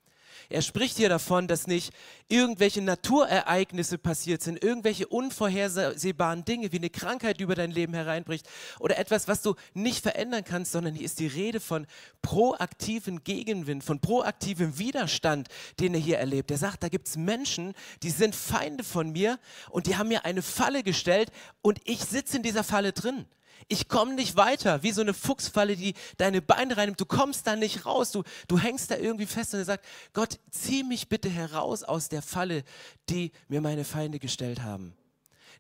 Er 0.49 0.63
spricht 0.63 0.97
hier 0.97 1.09
davon, 1.09 1.49
dass 1.49 1.67
nicht 1.67 1.93
irgendwelche 2.29 2.83
Naturereignisse 2.83 3.99
passiert 3.99 4.43
sind, 4.43 4.63
irgendwelche 4.63 5.07
unvorhersehbaren 5.07 6.45
Dinge 6.45 6.73
wie 6.73 6.79
eine 6.79 6.91
Krankheit 6.91 7.41
über 7.41 7.55
dein 7.55 7.71
Leben 7.71 7.95
hereinbricht 7.95 8.49
oder 8.79 8.99
etwas, 8.99 9.29
was 9.29 9.43
du 9.43 9.55
nicht 9.75 10.03
verändern 10.03 10.45
kannst, 10.45 10.73
sondern 10.73 10.95
hier 10.95 11.05
ist 11.05 11.19
die 11.19 11.27
Rede 11.27 11.61
von 11.61 11.87
proaktiven 12.23 13.25
Gegenwind, 13.25 13.85
von 13.85 14.01
proaktivem 14.01 14.79
Widerstand, 14.79 15.49
den 15.79 15.95
er 15.95 16.01
hier 16.01 16.19
erlebt. 16.19 16.51
Er 16.51 16.59
sagt, 16.59 16.83
da 16.83 16.89
gibt 16.89 17.09
es 17.09 17.17
Menschen, 17.17 17.75
die 18.03 18.11
sind 18.11 18.35
Feinde 18.35 18.85
von 18.85 19.11
mir 19.11 19.39
und 19.71 19.87
die 19.87 19.97
haben 19.97 20.09
mir 20.09 20.25
eine 20.25 20.43
Falle 20.43 20.83
gestellt 20.83 21.31
und 21.63 21.81
ich 21.85 22.01
sitze 22.01 22.37
in 22.37 22.43
dieser 22.43 22.65
Falle 22.65 22.93
drin 22.93 23.27
ich 23.69 23.89
komme 23.89 24.15
nicht 24.15 24.37
weiter, 24.37 24.83
wie 24.83 24.93
so 24.93 25.01
eine 25.01 25.15
Fuchsfalle, 25.15 25.77
die 25.77 25.95
deine 26.17 26.43
Beine 26.43 26.77
reinnimmt. 26.77 27.01
Du 27.01 27.07
kommst 27.07 27.47
da 27.47 27.57
nicht 27.57 27.87
raus, 27.87 28.13
du, 28.13 28.23
du 28.49 28.59
hängst 28.59 28.91
da 28.91 28.97
irgendwie 28.97 29.27
fest 29.27 29.55
und 29.55 29.61
er 29.61 29.67
sagt, 29.67 29.85
Gott, 30.13 30.39
zieh 30.51 30.83
mich 30.83 31.09
bitte 31.09 31.29
heraus 31.29 31.83
aus 31.83 32.09
der 32.09 32.23
Falle, 32.23 32.65
die 33.09 33.33
mir 33.49 33.61
meine 33.61 33.85
Feinde 33.85 34.19
gestellt 34.19 34.63
haben. 34.63 34.95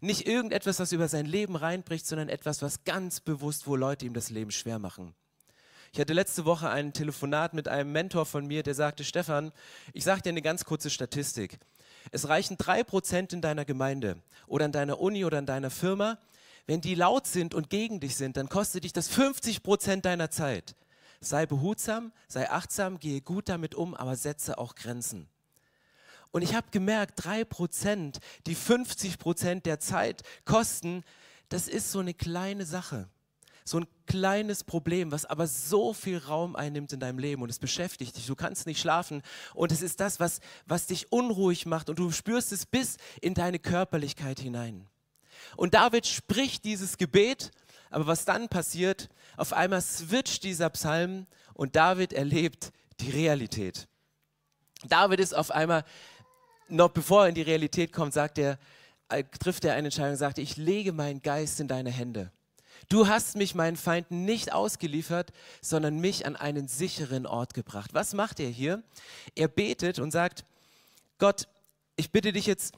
Nicht 0.00 0.26
irgendetwas, 0.26 0.80
was 0.80 0.92
über 0.92 1.08
sein 1.08 1.26
Leben 1.26 1.56
reinbricht, 1.56 2.06
sondern 2.06 2.30
etwas, 2.30 2.62
was 2.62 2.84
ganz 2.84 3.20
bewusst, 3.20 3.66
wo 3.66 3.76
Leute 3.76 4.06
ihm 4.06 4.14
das 4.14 4.30
Leben 4.30 4.50
schwer 4.50 4.78
machen. 4.78 5.14
Ich 5.92 6.00
hatte 6.00 6.12
letzte 6.12 6.44
Woche 6.44 6.70
ein 6.70 6.92
Telefonat 6.92 7.52
mit 7.52 7.68
einem 7.68 7.90
Mentor 7.92 8.24
von 8.24 8.46
mir, 8.46 8.62
der 8.62 8.74
sagte, 8.74 9.04
Stefan, 9.04 9.52
ich 9.92 10.04
sage 10.04 10.22
dir 10.22 10.28
eine 10.30 10.40
ganz 10.40 10.64
kurze 10.64 10.88
Statistik. 10.88 11.58
Es 12.12 12.28
reichen 12.28 12.56
drei 12.56 12.84
Prozent 12.84 13.32
in 13.32 13.42
deiner 13.42 13.64
Gemeinde 13.64 14.22
oder 14.46 14.66
in 14.66 14.72
deiner 14.72 15.00
Uni 15.00 15.24
oder 15.24 15.38
in 15.38 15.46
deiner 15.46 15.70
Firma, 15.70 16.18
wenn 16.70 16.80
die 16.80 16.94
laut 16.94 17.26
sind 17.26 17.52
und 17.52 17.68
gegen 17.68 17.98
dich 17.98 18.14
sind, 18.14 18.36
dann 18.36 18.48
kostet 18.48 18.84
dich 18.84 18.92
das 18.92 19.08
50 19.08 19.64
Prozent 19.64 20.04
deiner 20.04 20.30
Zeit. 20.30 20.76
Sei 21.18 21.44
behutsam, 21.44 22.12
sei 22.28 22.48
achtsam, 22.48 23.00
gehe 23.00 23.22
gut 23.22 23.48
damit 23.48 23.74
um, 23.74 23.92
aber 23.92 24.14
setze 24.14 24.56
auch 24.56 24.76
Grenzen. 24.76 25.26
Und 26.30 26.42
ich 26.42 26.54
habe 26.54 26.68
gemerkt, 26.70 27.24
drei 27.24 27.44
Prozent, 27.44 28.20
die 28.46 28.54
50 28.54 29.18
Prozent 29.18 29.66
der 29.66 29.80
Zeit 29.80 30.22
kosten, 30.44 31.02
das 31.48 31.66
ist 31.66 31.90
so 31.90 31.98
eine 31.98 32.14
kleine 32.14 32.64
Sache. 32.64 33.08
So 33.64 33.80
ein 33.80 33.88
kleines 34.06 34.62
Problem, 34.62 35.10
was 35.10 35.26
aber 35.26 35.48
so 35.48 35.92
viel 35.92 36.18
Raum 36.18 36.54
einnimmt 36.54 36.92
in 36.92 37.00
deinem 37.00 37.18
Leben 37.18 37.42
und 37.42 37.50
es 37.50 37.58
beschäftigt 37.58 38.16
dich. 38.16 38.28
Du 38.28 38.36
kannst 38.36 38.66
nicht 38.66 38.78
schlafen 38.78 39.22
und 39.54 39.72
es 39.72 39.82
ist 39.82 39.98
das, 39.98 40.20
was, 40.20 40.38
was 40.66 40.86
dich 40.86 41.10
unruhig 41.10 41.66
macht 41.66 41.90
und 41.90 41.98
du 41.98 42.12
spürst 42.12 42.52
es 42.52 42.64
bis 42.64 42.96
in 43.20 43.34
deine 43.34 43.58
Körperlichkeit 43.58 44.38
hinein. 44.38 44.86
Und 45.56 45.74
David 45.74 46.06
spricht 46.06 46.64
dieses 46.64 46.98
Gebet, 46.98 47.50
aber 47.90 48.06
was 48.06 48.24
dann 48.24 48.48
passiert, 48.48 49.08
auf 49.36 49.52
einmal 49.52 49.80
switcht 49.80 50.44
dieser 50.44 50.70
Psalm 50.70 51.26
und 51.54 51.76
David 51.76 52.12
erlebt 52.12 52.72
die 53.00 53.10
Realität. 53.10 53.88
David 54.88 55.20
ist 55.20 55.34
auf 55.34 55.50
einmal, 55.50 55.84
noch 56.68 56.90
bevor 56.90 57.22
er 57.22 57.28
in 57.28 57.34
die 57.34 57.42
Realität 57.42 57.92
kommt, 57.92 58.14
sagt 58.14 58.38
er, 58.38 58.58
äh, 59.08 59.24
trifft 59.24 59.64
er 59.64 59.74
eine 59.74 59.88
Entscheidung 59.88 60.12
und 60.12 60.18
sagt, 60.18 60.38
ich 60.38 60.56
lege 60.56 60.92
meinen 60.92 61.20
Geist 61.20 61.60
in 61.60 61.68
deine 61.68 61.90
Hände. 61.90 62.30
Du 62.88 63.06
hast 63.06 63.36
mich 63.36 63.54
meinen 63.54 63.76
Feinden 63.76 64.24
nicht 64.24 64.52
ausgeliefert, 64.52 65.32
sondern 65.60 65.98
mich 65.98 66.26
an 66.26 66.36
einen 66.36 66.66
sicheren 66.66 67.26
Ort 67.26 67.54
gebracht. 67.54 67.92
Was 67.92 68.14
macht 68.14 68.40
er 68.40 68.48
hier? 68.48 68.82
Er 69.34 69.48
betet 69.48 69.98
und 69.98 70.10
sagt, 70.10 70.44
Gott, 71.18 71.46
ich 71.96 72.10
bitte 72.10 72.32
dich 72.32 72.46
jetzt, 72.46 72.74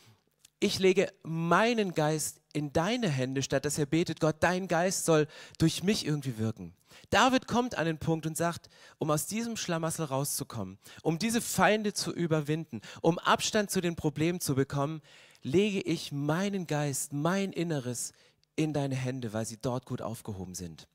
ich 0.59 0.79
lege 0.79 1.13
meinen 1.23 1.95
Geist 1.95 2.41
in 2.53 2.73
deine 2.73 3.09
Hände, 3.09 3.43
statt 3.43 3.65
dass 3.65 3.79
er 3.79 3.87
betet, 3.87 4.21
Gott, 4.21 4.37
dein 4.41 4.69
Geist 4.69 5.05
soll 5.05 5.27
durch 5.59 5.83
mich 5.83 6.07
irgendwie 6.07 6.39
wirken. 6.39 6.75
David 7.11 7.47
kommt 7.47 7.77
an 7.77 7.87
den 7.87 7.99
Punkt 7.99 8.27
und 8.27 8.37
sagt, 8.37 8.69
um 8.99 9.11
aus 9.11 9.27
diesem 9.27 9.57
Schlamassel 9.57 10.07
rauszukommen, 10.07 10.79
um 11.03 11.19
diese 11.19 11.41
Feinde 11.41 11.93
zu 11.93 12.13
überwinden, 12.13 12.81
um 13.01 13.19
Abstand 13.19 13.71
zu 13.71 13.81
den 13.81 13.97
Problemen 13.97 14.41
zu 14.41 14.55
bekommen, 14.55 15.03
lege 15.43 15.81
ich 15.81 16.13
meinen 16.13 16.67
Geist, 16.67 17.13
mein 17.13 17.53
Inneres 17.53 18.13
in 18.57 18.73
deine 18.73 18.95
Hände, 18.95 19.33
weil 19.33 19.47
sie 19.47 19.57
dort 19.57 19.87
gut 19.87 20.03
aufgehoben 20.03 20.55
sind. 20.55 20.87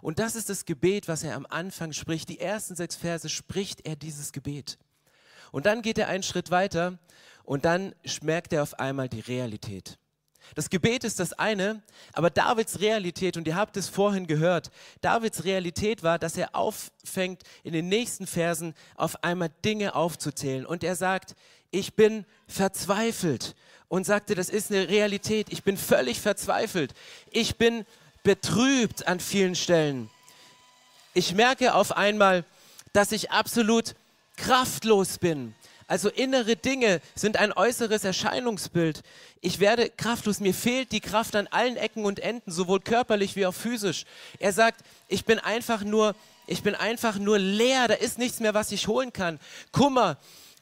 Und 0.00 0.18
das 0.18 0.34
ist 0.34 0.48
das 0.48 0.64
Gebet, 0.64 1.08
was 1.08 1.22
er 1.22 1.36
am 1.36 1.46
Anfang 1.48 1.92
spricht. 1.92 2.28
Die 2.28 2.40
ersten 2.40 2.74
sechs 2.74 2.96
Verse 2.96 3.28
spricht 3.28 3.86
er 3.86 3.96
dieses 3.96 4.32
Gebet. 4.32 4.78
Und 5.52 5.66
dann 5.66 5.82
geht 5.82 5.98
er 5.98 6.08
einen 6.08 6.22
Schritt 6.22 6.50
weiter 6.50 6.98
und 7.44 7.64
dann 7.64 7.94
merkt 8.22 8.52
er 8.52 8.62
auf 8.62 8.78
einmal 8.80 9.08
die 9.08 9.20
Realität. 9.20 9.98
Das 10.54 10.70
Gebet 10.70 11.04
ist 11.04 11.20
das 11.20 11.32
eine, 11.32 11.82
aber 12.12 12.30
Davids 12.30 12.80
Realität, 12.80 13.36
und 13.36 13.46
ihr 13.46 13.56
habt 13.56 13.76
es 13.76 13.88
vorhin 13.88 14.26
gehört, 14.26 14.70
Davids 15.00 15.44
Realität 15.44 16.02
war, 16.02 16.18
dass 16.18 16.36
er 16.36 16.54
auffängt, 16.54 17.42
in 17.62 17.72
den 17.72 17.88
nächsten 17.88 18.26
Versen 18.26 18.74
auf 18.94 19.24
einmal 19.24 19.50
Dinge 19.64 19.94
aufzuzählen. 19.94 20.66
Und 20.66 20.84
er 20.84 20.96
sagt, 20.96 21.34
ich 21.70 21.94
bin 21.94 22.24
verzweifelt. 22.46 23.54
Und 23.88 24.06
sagte, 24.06 24.34
das 24.34 24.48
ist 24.48 24.72
eine 24.72 24.88
Realität. 24.88 25.48
Ich 25.50 25.62
bin 25.62 25.76
völlig 25.76 26.20
verzweifelt. 26.20 26.94
Ich 27.30 27.58
bin 27.58 27.84
betrübt 28.24 29.06
an 29.06 29.20
vielen 29.20 29.54
Stellen. 29.54 30.10
Ich 31.12 31.34
merke 31.34 31.74
auf 31.74 31.96
einmal, 31.96 32.44
dass 32.92 33.12
ich 33.12 33.30
absolut 33.30 33.94
kraftlos 34.36 35.18
bin. 35.18 35.54
Also 35.86 36.08
innere 36.08 36.56
Dinge 36.56 37.00
sind 37.14 37.36
ein 37.36 37.52
äußeres 37.52 38.04
Erscheinungsbild. 38.04 39.02
Ich 39.40 39.60
werde 39.60 39.90
kraftlos, 39.90 40.40
mir 40.40 40.54
fehlt 40.54 40.92
die 40.92 41.00
Kraft 41.00 41.36
an 41.36 41.46
allen 41.48 41.76
Ecken 41.76 42.04
und 42.04 42.20
Enden, 42.20 42.50
sowohl 42.50 42.80
körperlich 42.80 43.36
wie 43.36 43.46
auch 43.46 43.54
physisch. 43.54 44.04
Er 44.38 44.52
sagt, 44.52 44.80
ich 45.08 45.24
bin 45.24 45.38
einfach 45.38 45.82
nur, 45.82 46.14
ich 46.46 46.62
bin 46.62 46.74
einfach 46.74 47.18
nur 47.18 47.38
leer, 47.38 47.88
da 47.88 47.94
ist 47.94 48.18
nichts 48.18 48.40
mehr, 48.40 48.54
was 48.54 48.72
ich 48.72 48.88
holen 48.88 49.12
kann. 49.12 49.38
Kummer, 49.72 50.16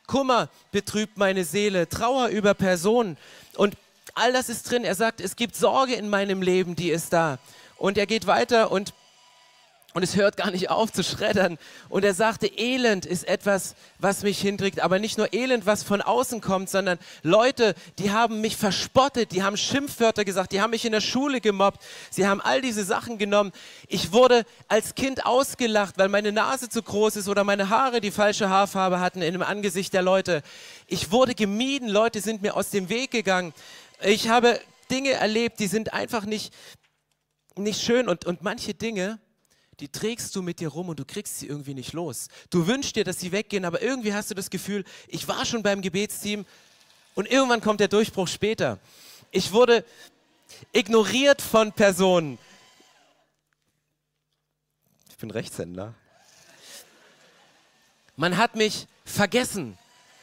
Kummer 0.07 0.49
betrübt 0.73 1.17
meine 1.17 1.45
Seele, 1.45 1.89
Trauer 1.89 2.29
über 2.29 2.55
Personen 2.55 3.17
und 3.57 3.77
all 4.15 4.33
das 4.33 4.49
ist 4.49 4.71
drin. 4.71 4.85
Er 4.85 4.95
sagt, 4.95 5.21
es 5.21 5.37
gibt 5.37 5.57
Sorge 5.57 5.95
in 5.95 6.09
meinem 6.09 6.43
Leben, 6.43 6.77
die 6.77 6.91
ist 6.91 7.13
da. 7.13 7.39
Und 7.77 7.99
er 7.99 8.07
geht 8.07 8.27
weiter 8.27 8.71
und 8.71 8.95
und 9.95 10.03
es 10.03 10.17
hört 10.17 10.37
gar 10.37 10.51
nicht 10.51 10.71
auf 10.71 10.93
zu 10.93 11.05
schreddern. 11.05 11.59
Und 11.89 12.05
er 12.05 12.15
sagte, 12.15 12.47
Elend 12.47 13.05
ist 13.05 13.29
etwas, 13.29 13.75
was 13.99 14.23
mich 14.23 14.41
hinträgt. 14.41 14.81
Aber 14.81 14.99
nicht 14.99 15.19
nur 15.19 15.35
Elend, 15.35 15.67
was 15.67 15.83
von 15.83 16.01
außen 16.01 16.41
kommt, 16.41 16.71
sondern 16.71 16.99
Leute, 17.23 17.75
die 17.99 18.11
haben 18.11 18.41
mich 18.41 18.57
verspottet, 18.57 19.33
die 19.33 19.43
haben 19.43 19.57
Schimpfwörter 19.57 20.25
gesagt, 20.25 20.53
die 20.53 20.63
haben 20.63 20.71
mich 20.71 20.87
in 20.87 20.93
der 20.93 21.03
Schule 21.03 21.41
gemobbt. 21.41 21.83
Sie 22.11 22.27
haben 22.27 22.41
all 22.41 22.63
diese 22.63 22.85
Sachen 22.85 23.19
genommen. 23.19 23.53
Ich 23.87 24.13
wurde 24.13 24.45
als 24.69 24.95
Kind 24.95 25.27
ausgelacht, 25.27 25.99
weil 25.99 26.09
meine 26.09 26.33
Nase 26.33 26.71
zu 26.71 26.83
groß 26.83 27.17
ist 27.17 27.29
oder 27.29 27.45
meine 27.45 27.69
Haare 27.69 28.01
die 28.01 28.11
falsche 28.11 28.49
Haarfarbe 28.49 29.01
hatten 29.01 29.21
in 29.21 29.33
dem 29.33 29.43
Angesicht 29.43 29.93
der 29.93 30.03
Leute. 30.03 30.43
Ich 30.87 31.11
wurde 31.11 31.35
gemieden, 31.35 31.89
Leute 31.89 32.21
sind 32.21 32.41
mir 32.41 32.57
aus 32.57 32.71
dem 32.71 32.89
Weg 32.89 33.11
gegangen. 33.11 33.53
Ich 34.03 34.29
habe 34.29 34.59
Dinge 34.91 35.13
erlebt, 35.13 35.61
die 35.61 35.67
sind 35.67 35.93
einfach 35.93 36.25
nicht, 36.25 36.55
nicht 37.57 37.83
schön. 37.83 38.09
Und, 38.09 38.25
und 38.25 38.43
manche 38.43 38.73
Dinge, 38.75 39.21
die 39.83 39.89
trägst 39.89 40.37
du 40.37 40.43
mit 40.43 40.61
dir 40.61 40.69
rum 40.69 40.91
und 40.91 41.01
du 41.01 41.05
kriegst 41.05 41.41
sie 41.41 41.49
irgendwie 41.49 41.75
nicht 41.75 41.93
los. 41.93 42.29
Du 42.51 42.69
wünschst 42.69 42.95
dir, 42.95 43.03
dass 43.03 43.19
sie 43.19 43.33
weggehen, 43.33 43.65
aber 43.65 43.83
irgendwie 43.83 44.15
hast 44.15 44.31
du 44.31 44.35
das 44.37 44.49
Gefühl, 44.49 44.85
ich 45.09 45.27
war 45.27 45.45
schon 45.45 45.65
beim 45.65 45.83
Gebetsteam 45.83 46.47
und 47.17 47.29
irgendwann 47.29 47.61
kommt 47.61 47.81
der 47.81 47.89
Durchbruch 47.89 48.29
später. 48.29 48.79
Ich 49.33 49.51
wurde 49.51 49.85
ignoriert 50.73 51.43
von 51.43 51.73
Personen. 51.73 52.39
Ich 55.11 55.17
bin 55.17 55.33
Rechtshänder. 55.33 55.95
Man 58.15 58.37
hat 58.37 58.55
mich 58.55 58.87
vergessen. 59.05 59.77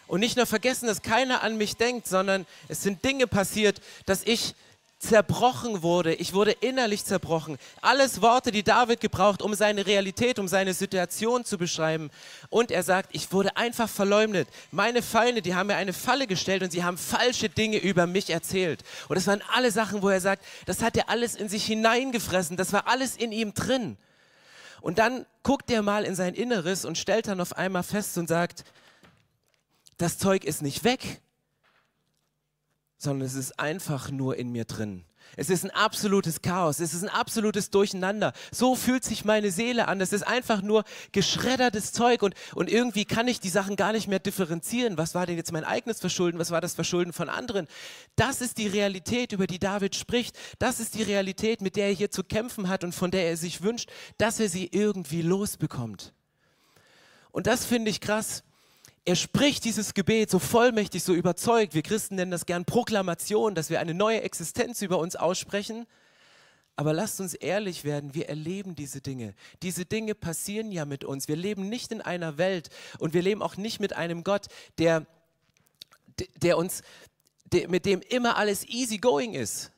Und 0.07 0.21
nicht 0.21 0.37
nur 0.37 0.45
vergessen, 0.45 0.87
dass 0.87 1.01
keiner 1.01 1.43
an 1.43 1.57
mich 1.57 1.75
denkt, 1.75 2.07
sondern 2.07 2.45
es 2.69 2.81
sind 2.81 3.03
Dinge 3.03 3.27
passiert, 3.27 3.81
dass 4.05 4.23
ich 4.23 4.55
zerbrochen 4.99 5.81
wurde. 5.81 6.13
Ich 6.13 6.33
wurde 6.33 6.51
innerlich 6.51 7.05
zerbrochen. 7.05 7.57
Alles 7.81 8.21
Worte, 8.21 8.51
die 8.51 8.63
David 8.63 8.99
gebraucht, 8.99 9.41
um 9.41 9.53
seine 9.55 9.85
Realität, 9.85 10.39
um 10.39 10.47
seine 10.49 10.73
Situation 10.73 11.45
zu 11.45 11.57
beschreiben. 11.57 12.11
Und 12.49 12.69
er 12.69 12.83
sagt, 12.83 13.09
ich 13.13 13.31
wurde 13.31 13.55
einfach 13.55 13.89
verleumdet. 13.89 14.49
Meine 14.71 15.01
Feinde, 15.01 15.41
die 15.41 15.55
haben 15.55 15.67
mir 15.67 15.77
eine 15.77 15.93
Falle 15.93 16.27
gestellt 16.27 16.63
und 16.63 16.71
sie 16.71 16.83
haben 16.83 16.97
falsche 16.97 17.47
Dinge 17.47 17.77
über 17.77 18.07
mich 18.07 18.29
erzählt. 18.29 18.83
Und 19.07 19.15
das 19.15 19.25
waren 19.25 19.41
alle 19.53 19.71
Sachen, 19.71 20.01
wo 20.01 20.09
er 20.09 20.19
sagt, 20.19 20.43
das 20.65 20.81
hat 20.81 20.97
er 20.97 21.09
alles 21.09 21.35
in 21.35 21.47
sich 21.47 21.65
hineingefressen. 21.65 22.57
Das 22.57 22.73
war 22.73 22.87
alles 22.87 23.15
in 23.15 23.31
ihm 23.31 23.53
drin. 23.53 23.97
Und 24.81 24.99
dann 24.99 25.25
guckt 25.43 25.71
er 25.71 25.81
mal 25.81 26.03
in 26.03 26.15
sein 26.15 26.33
Inneres 26.33 26.83
und 26.83 26.97
stellt 26.97 27.27
dann 27.27 27.39
auf 27.39 27.57
einmal 27.57 27.83
fest 27.83 28.17
und 28.17 28.27
sagt, 28.27 28.65
das 29.97 30.17
Zeug 30.17 30.43
ist 30.43 30.61
nicht 30.61 30.83
weg 30.83 31.21
sondern 32.99 33.25
es 33.25 33.33
ist 33.33 33.59
einfach 33.59 34.11
nur 34.11 34.37
in 34.37 34.51
mir 34.51 34.65
drin. 34.65 35.05
Es 35.37 35.49
ist 35.49 35.63
ein 35.63 35.71
absolutes 35.71 36.41
Chaos, 36.41 36.79
es 36.79 36.93
ist 36.93 37.03
ein 37.03 37.09
absolutes 37.09 37.69
Durcheinander. 37.69 38.33
So 38.51 38.75
fühlt 38.75 39.03
sich 39.03 39.25
meine 39.25 39.51
Seele 39.51 39.87
an. 39.87 40.01
Es 40.01 40.11
ist 40.11 40.23
einfach 40.23 40.61
nur 40.61 40.83
geschreddertes 41.11 41.93
Zeug 41.93 42.23
und, 42.23 42.35
und 42.55 42.69
irgendwie 42.69 43.05
kann 43.05 43.27
ich 43.27 43.39
die 43.39 43.49
Sachen 43.49 43.75
gar 43.75 43.93
nicht 43.93 44.07
mehr 44.07 44.19
differenzieren. 44.19 44.97
Was 44.97 45.15
war 45.15 45.25
denn 45.25 45.37
jetzt 45.37 45.51
mein 45.51 45.63
eigenes 45.63 45.99
Verschulden? 45.99 46.39
Was 46.39 46.51
war 46.51 46.61
das 46.61 46.73
Verschulden 46.73 47.13
von 47.13 47.29
anderen? 47.29 47.67
Das 48.15 48.41
ist 48.41 48.57
die 48.57 48.67
Realität, 48.67 49.31
über 49.31 49.47
die 49.47 49.59
David 49.59 49.95
spricht. 49.95 50.37
Das 50.57 50.79
ist 50.79 50.95
die 50.95 51.03
Realität, 51.03 51.61
mit 51.61 51.75
der 51.75 51.87
er 51.87 51.93
hier 51.93 52.11
zu 52.11 52.23
kämpfen 52.23 52.67
hat 52.67 52.83
und 52.83 52.93
von 52.93 53.11
der 53.11 53.29
er 53.29 53.37
sich 53.37 53.61
wünscht, 53.61 53.89
dass 54.17 54.39
er 54.39 54.49
sie 54.49 54.67
irgendwie 54.71 55.21
losbekommt. 55.21 56.13
Und 57.31 57.47
das 57.47 57.65
finde 57.65 57.91
ich 57.91 58.01
krass. 58.01 58.43
Er 59.05 59.15
spricht 59.15 59.65
dieses 59.65 59.93
Gebet 59.93 60.29
so 60.29 60.39
vollmächtig, 60.39 61.03
so 61.03 61.13
überzeugt. 61.13 61.73
Wir 61.73 61.81
Christen 61.81 62.15
nennen 62.15 62.31
das 62.31 62.45
gern 62.45 62.65
Proklamation, 62.65 63.55
dass 63.55 63.69
wir 63.69 63.79
eine 63.79 63.93
neue 63.93 64.21
Existenz 64.21 64.81
über 64.81 64.99
uns 64.99 65.15
aussprechen. 65.15 65.85
Aber 66.75 66.93
lasst 66.93 67.19
uns 67.19 67.33
ehrlich 67.33 67.83
werden, 67.83 68.13
wir 68.13 68.29
erleben 68.29 68.73
diese 68.75 69.01
Dinge. 69.01 69.33
Diese 69.63 69.85
Dinge 69.85 70.15
passieren 70.15 70.71
ja 70.71 70.85
mit 70.85 71.03
uns. 71.03 71.27
Wir 71.27 71.35
leben 71.35 71.67
nicht 71.67 71.91
in 71.91 72.01
einer 72.01 72.37
Welt 72.37 72.69
und 72.99 73.13
wir 73.13 73.21
leben 73.21 73.41
auch 73.41 73.57
nicht 73.57 73.81
mit 73.81 73.93
einem 73.93 74.23
Gott, 74.23 74.45
der, 74.77 75.05
der 76.41 76.57
uns, 76.57 76.81
der, 77.51 77.67
mit 77.67 77.85
dem 77.85 78.01
immer 78.01 78.37
alles 78.37 78.65
easy 78.65 78.97
going 78.97 79.33
ist. 79.33 79.71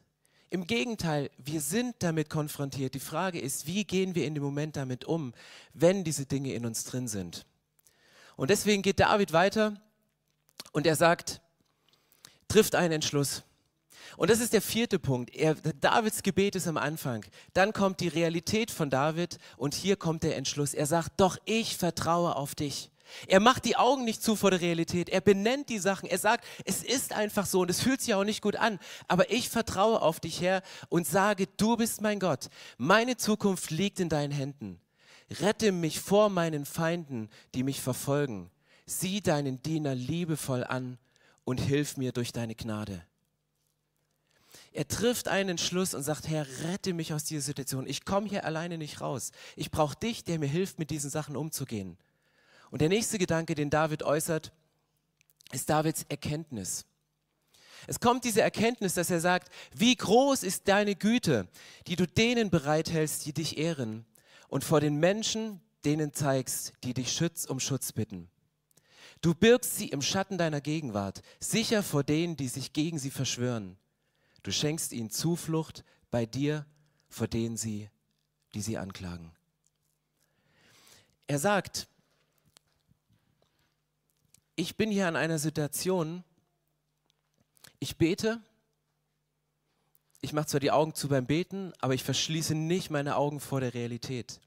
Im 0.51 0.67
Gegenteil, 0.67 1.31
wir 1.37 1.61
sind 1.61 1.95
damit 1.99 2.29
konfrontiert. 2.29 2.93
Die 2.93 2.99
Frage 2.99 3.39
ist, 3.39 3.65
wie 3.65 3.85
gehen 3.85 4.13
wir 4.13 4.27
in 4.27 4.35
dem 4.35 4.43
Moment 4.43 4.75
damit 4.75 5.05
um, 5.05 5.33
wenn 5.73 6.03
diese 6.03 6.25
Dinge 6.25 6.53
in 6.53 6.65
uns 6.65 6.83
drin 6.83 7.07
sind? 7.07 7.45
Und 8.41 8.49
deswegen 8.49 8.81
geht 8.81 8.99
David 8.99 9.33
weiter 9.33 9.79
und 10.71 10.87
er 10.87 10.95
sagt, 10.95 11.41
trifft 12.47 12.73
einen 12.73 12.93
Entschluss. 12.93 13.43
Und 14.17 14.31
das 14.31 14.39
ist 14.39 14.53
der 14.53 14.63
vierte 14.63 14.97
Punkt. 14.97 15.35
Er, 15.35 15.53
Davids 15.53 16.23
Gebet 16.23 16.55
ist 16.55 16.67
am 16.67 16.77
Anfang. 16.77 17.23
Dann 17.53 17.71
kommt 17.71 17.99
die 17.99 18.07
Realität 18.07 18.71
von 18.71 18.89
David 18.89 19.37
und 19.57 19.75
hier 19.75 19.95
kommt 19.95 20.23
der 20.23 20.37
Entschluss. 20.37 20.73
Er 20.73 20.87
sagt, 20.87 21.11
doch 21.17 21.37
ich 21.45 21.77
vertraue 21.77 22.35
auf 22.35 22.55
dich. 22.55 22.89
Er 23.27 23.41
macht 23.41 23.63
die 23.63 23.75
Augen 23.75 24.05
nicht 24.05 24.23
zu 24.23 24.35
vor 24.35 24.49
der 24.49 24.61
Realität. 24.61 25.09
Er 25.09 25.21
benennt 25.21 25.69
die 25.69 25.77
Sachen. 25.77 26.09
Er 26.09 26.17
sagt, 26.17 26.43
es 26.65 26.81
ist 26.81 27.13
einfach 27.13 27.45
so 27.45 27.59
und 27.59 27.69
es 27.69 27.79
fühlt 27.79 28.01
sich 28.01 28.15
auch 28.15 28.23
nicht 28.23 28.41
gut 28.41 28.55
an. 28.55 28.79
Aber 29.07 29.29
ich 29.29 29.49
vertraue 29.49 30.01
auf 30.01 30.19
dich, 30.19 30.41
Herr, 30.41 30.63
und 30.89 31.05
sage, 31.05 31.45
du 31.57 31.77
bist 31.77 32.01
mein 32.01 32.19
Gott. 32.19 32.49
Meine 32.79 33.17
Zukunft 33.17 33.69
liegt 33.69 33.99
in 33.99 34.09
deinen 34.09 34.31
Händen. 34.31 34.81
Rette 35.39 35.71
mich 35.71 35.99
vor 35.99 36.29
meinen 36.29 36.65
Feinden, 36.65 37.29
die 37.55 37.63
mich 37.63 37.79
verfolgen. 37.79 38.51
Sieh 38.85 39.21
deinen 39.21 39.61
Diener 39.61 39.95
liebevoll 39.95 40.63
an 40.65 40.97
und 41.45 41.59
hilf 41.61 41.95
mir 41.95 42.11
durch 42.11 42.33
deine 42.33 42.55
Gnade. 42.55 43.05
Er 44.73 44.87
trifft 44.87 45.29
einen 45.29 45.49
Entschluss 45.51 45.93
und 45.93 46.03
sagt, 46.03 46.27
Herr, 46.27 46.45
rette 46.63 46.93
mich 46.93 47.13
aus 47.13 47.23
dieser 47.23 47.41
Situation. 47.41 47.87
Ich 47.87 48.03
komme 48.03 48.27
hier 48.27 48.45
alleine 48.45 48.77
nicht 48.77 48.99
raus. 48.99 49.31
Ich 49.55 49.71
brauche 49.71 49.95
dich, 49.95 50.25
der 50.25 50.39
mir 50.39 50.47
hilft, 50.47 50.79
mit 50.79 50.91
diesen 50.91 51.09
Sachen 51.09 51.37
umzugehen. 51.37 51.97
Und 52.69 52.81
der 52.81 52.89
nächste 52.89 53.17
Gedanke, 53.17 53.55
den 53.55 53.69
David 53.69 54.03
äußert, 54.03 54.51
ist 55.51 55.69
Davids 55.69 56.05
Erkenntnis. 56.09 56.85
Es 57.87 57.99
kommt 57.99 58.25
diese 58.25 58.41
Erkenntnis, 58.41 58.93
dass 58.93 59.09
er 59.09 59.19
sagt, 59.19 59.51
wie 59.73 59.95
groß 59.95 60.43
ist 60.43 60.67
deine 60.67 60.95
Güte, 60.95 61.47
die 61.87 61.95
du 61.95 62.05
denen 62.05 62.49
bereithältst, 62.49 63.25
die 63.25 63.33
dich 63.33 63.57
ehren 63.57 64.05
und 64.51 64.65
vor 64.65 64.81
den 64.81 64.97
Menschen 64.97 65.61
denen 65.85 66.13
zeigst, 66.13 66.73
die 66.83 66.93
dich 66.93 67.13
Schutz 67.13 67.45
um 67.45 67.59
Schutz 67.59 67.93
bitten. 67.93 68.29
Du 69.21 69.33
birgst 69.33 69.77
sie 69.77 69.87
im 69.87 70.01
Schatten 70.01 70.37
deiner 70.37 70.59
Gegenwart, 70.59 71.21
sicher 71.39 71.81
vor 71.81 72.03
denen, 72.03 72.35
die 72.35 72.49
sich 72.49 72.73
gegen 72.73 72.99
sie 72.99 73.11
verschwören. 73.11 73.77
Du 74.43 74.51
schenkst 74.51 74.91
ihnen 74.91 75.09
Zuflucht 75.09 75.85
bei 76.11 76.25
dir, 76.25 76.65
vor 77.07 77.27
denen 77.27 77.55
sie, 77.55 77.89
die 78.53 78.61
sie 78.61 78.77
anklagen. 78.77 79.31
Er 81.27 81.39
sagt, 81.39 81.87
ich 84.57 84.75
bin 84.75 84.91
hier 84.91 85.07
an 85.07 85.15
einer 85.15 85.39
Situation, 85.39 86.25
ich 87.79 87.95
bete, 87.97 88.41
ich 90.21 90.33
mache 90.33 90.45
zwar 90.45 90.59
die 90.59 90.71
Augen 90.71 90.93
zu 90.93 91.07
beim 91.07 91.25
Beten, 91.25 91.73
aber 91.79 91.93
ich 91.93 92.03
verschließe 92.03 92.55
nicht 92.55 92.91
meine 92.91 93.15
Augen 93.15 93.39
vor 93.39 93.59
der 93.59 93.73
Realität. 93.73 94.39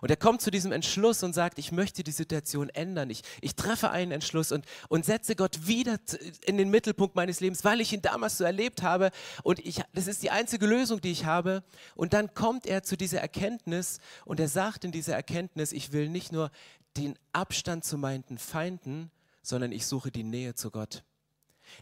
Und 0.00 0.10
er 0.10 0.16
kommt 0.16 0.40
zu 0.40 0.50
diesem 0.50 0.72
Entschluss 0.72 1.22
und 1.22 1.32
sagt, 1.32 1.58
ich 1.58 1.72
möchte 1.72 2.04
die 2.04 2.12
Situation 2.12 2.68
ändern. 2.68 3.10
Ich, 3.10 3.22
ich 3.40 3.56
treffe 3.56 3.90
einen 3.90 4.12
Entschluss 4.12 4.52
und, 4.52 4.64
und 4.88 5.04
setze 5.04 5.34
Gott 5.34 5.66
wieder 5.66 5.98
in 6.44 6.56
den 6.56 6.70
Mittelpunkt 6.70 7.16
meines 7.16 7.40
Lebens, 7.40 7.64
weil 7.64 7.80
ich 7.80 7.92
ihn 7.92 8.02
damals 8.02 8.38
so 8.38 8.44
erlebt 8.44 8.82
habe. 8.82 9.10
Und 9.42 9.58
ich, 9.60 9.82
das 9.92 10.06
ist 10.06 10.22
die 10.22 10.30
einzige 10.30 10.66
Lösung, 10.66 11.00
die 11.00 11.10
ich 11.10 11.24
habe. 11.24 11.64
Und 11.94 12.12
dann 12.12 12.34
kommt 12.34 12.66
er 12.66 12.82
zu 12.82 12.96
dieser 12.96 13.20
Erkenntnis 13.20 13.98
und 14.24 14.40
er 14.40 14.48
sagt 14.48 14.84
in 14.84 14.92
dieser 14.92 15.14
Erkenntnis, 15.14 15.72
ich 15.72 15.92
will 15.92 16.08
nicht 16.08 16.32
nur 16.32 16.50
den 16.96 17.18
Abstand 17.32 17.84
zu 17.84 17.98
meinen 17.98 18.38
Feinden, 18.38 19.10
sondern 19.42 19.72
ich 19.72 19.86
suche 19.86 20.10
die 20.10 20.24
Nähe 20.24 20.54
zu 20.54 20.70
Gott. 20.70 21.02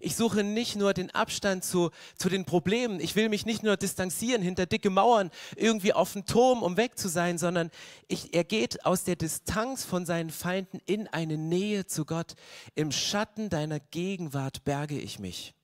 Ich 0.00 0.16
suche 0.16 0.44
nicht 0.44 0.76
nur 0.76 0.94
den 0.94 1.10
Abstand 1.10 1.64
zu, 1.64 1.90
zu 2.16 2.28
den 2.28 2.44
Problemen. 2.44 3.00
Ich 3.00 3.16
will 3.16 3.28
mich 3.28 3.46
nicht 3.46 3.62
nur 3.62 3.76
distanzieren 3.76 4.42
hinter 4.42 4.66
dicke 4.66 4.90
Mauern, 4.90 5.30
irgendwie 5.56 5.92
auf 5.92 6.12
dem 6.12 6.26
Turm, 6.26 6.62
um 6.62 6.76
weg 6.76 6.98
zu 6.98 7.08
sein, 7.08 7.38
sondern 7.38 7.70
ich, 8.06 8.34
er 8.34 8.44
geht 8.44 8.84
aus 8.84 9.04
der 9.04 9.16
Distanz 9.16 9.84
von 9.84 10.06
seinen 10.06 10.30
Feinden 10.30 10.80
in 10.86 11.06
eine 11.08 11.36
Nähe 11.36 11.86
zu 11.86 12.04
Gott. 12.04 12.34
Im 12.74 12.92
Schatten 12.92 13.50
deiner 13.50 13.80
Gegenwart 13.80 14.64
berge 14.64 14.98
ich 14.98 15.18
mich. 15.18 15.54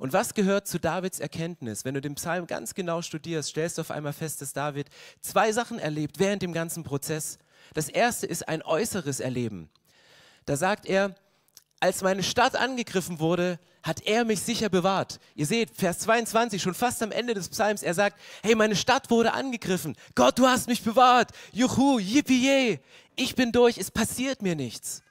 Und 0.00 0.14
was 0.14 0.32
gehört 0.32 0.66
zu 0.66 0.80
Davids 0.80 1.20
Erkenntnis? 1.20 1.84
Wenn 1.84 1.92
du 1.92 2.00
den 2.00 2.14
Psalm 2.14 2.46
ganz 2.46 2.74
genau 2.74 3.02
studierst, 3.02 3.50
stellst 3.50 3.76
du 3.76 3.82
auf 3.82 3.90
einmal 3.90 4.14
fest, 4.14 4.40
dass 4.40 4.54
David 4.54 4.88
zwei 5.20 5.52
Sachen 5.52 5.78
erlebt 5.78 6.18
während 6.18 6.40
dem 6.40 6.54
ganzen 6.54 6.84
Prozess. 6.84 7.36
Das 7.74 7.90
erste 7.90 8.26
ist 8.26 8.48
ein 8.48 8.62
äußeres 8.62 9.20
Erleben. 9.20 9.68
Da 10.46 10.56
sagt 10.56 10.86
er, 10.86 11.14
als 11.80 12.02
meine 12.02 12.22
Stadt 12.22 12.56
angegriffen 12.56 13.18
wurde, 13.20 13.58
hat 13.82 14.02
er 14.02 14.26
mich 14.26 14.42
sicher 14.42 14.68
bewahrt. 14.68 15.18
Ihr 15.34 15.46
seht, 15.46 15.70
Vers 15.74 16.00
22, 16.00 16.60
schon 16.60 16.74
fast 16.74 17.02
am 17.02 17.10
Ende 17.10 17.32
des 17.32 17.48
Psalms, 17.48 17.82
er 17.82 17.94
sagt, 17.94 18.20
hey, 18.42 18.54
meine 18.54 18.76
Stadt 18.76 19.10
wurde 19.10 19.32
angegriffen. 19.32 19.96
Gott, 20.14 20.38
du 20.38 20.46
hast 20.46 20.68
mich 20.68 20.82
bewahrt. 20.82 21.30
Juhu, 21.52 21.98
yippie, 21.98 22.78
ich 23.16 23.34
bin 23.34 23.50
durch, 23.50 23.78
es 23.78 23.90
passiert 23.90 24.42
mir 24.42 24.54
nichts. 24.54 25.02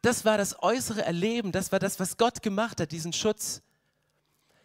Das 0.00 0.24
war 0.24 0.38
das 0.38 0.62
äußere 0.62 1.04
Erleben, 1.04 1.52
das 1.52 1.70
war 1.70 1.78
das, 1.78 2.00
was 2.00 2.16
Gott 2.16 2.42
gemacht 2.42 2.80
hat, 2.80 2.92
diesen 2.92 3.12
Schutz. 3.12 3.60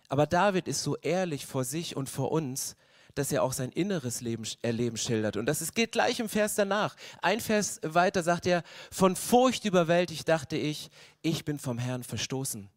Aber 0.08 0.28
David 0.28 0.68
ist 0.68 0.84
so 0.84 0.96
ehrlich 0.98 1.46
vor 1.46 1.66
sich 1.66 1.96
und 1.96 2.10
vor 2.10 2.32
uns, 2.32 2.76
dass 3.16 3.32
er 3.32 3.44
auch 3.44 3.54
sein 3.54 3.72
inneres 3.72 4.22
Leben, 4.22 4.44
Erleben 4.62 4.98
schildert. 4.98 5.38
Und 5.38 5.46
das 5.46 5.74
geht 5.74 5.92
gleich 5.92 6.20
im 6.20 6.30
Vers 6.30 6.56
danach. 6.56 6.96
Ein 7.22 7.40
Vers 7.40 7.80
weiter 7.84 8.24
sagt 8.24 8.46
er, 8.48 8.64
von 8.92 9.16
Furcht 9.16 9.66
überwältigt 9.66 10.28
dachte 10.28 10.58
ich, 10.58 10.90
ich 11.22 11.46
bin 11.46 11.60
vom 11.60 11.78
Herrn 11.78 12.04
verstoßen. 12.04 12.70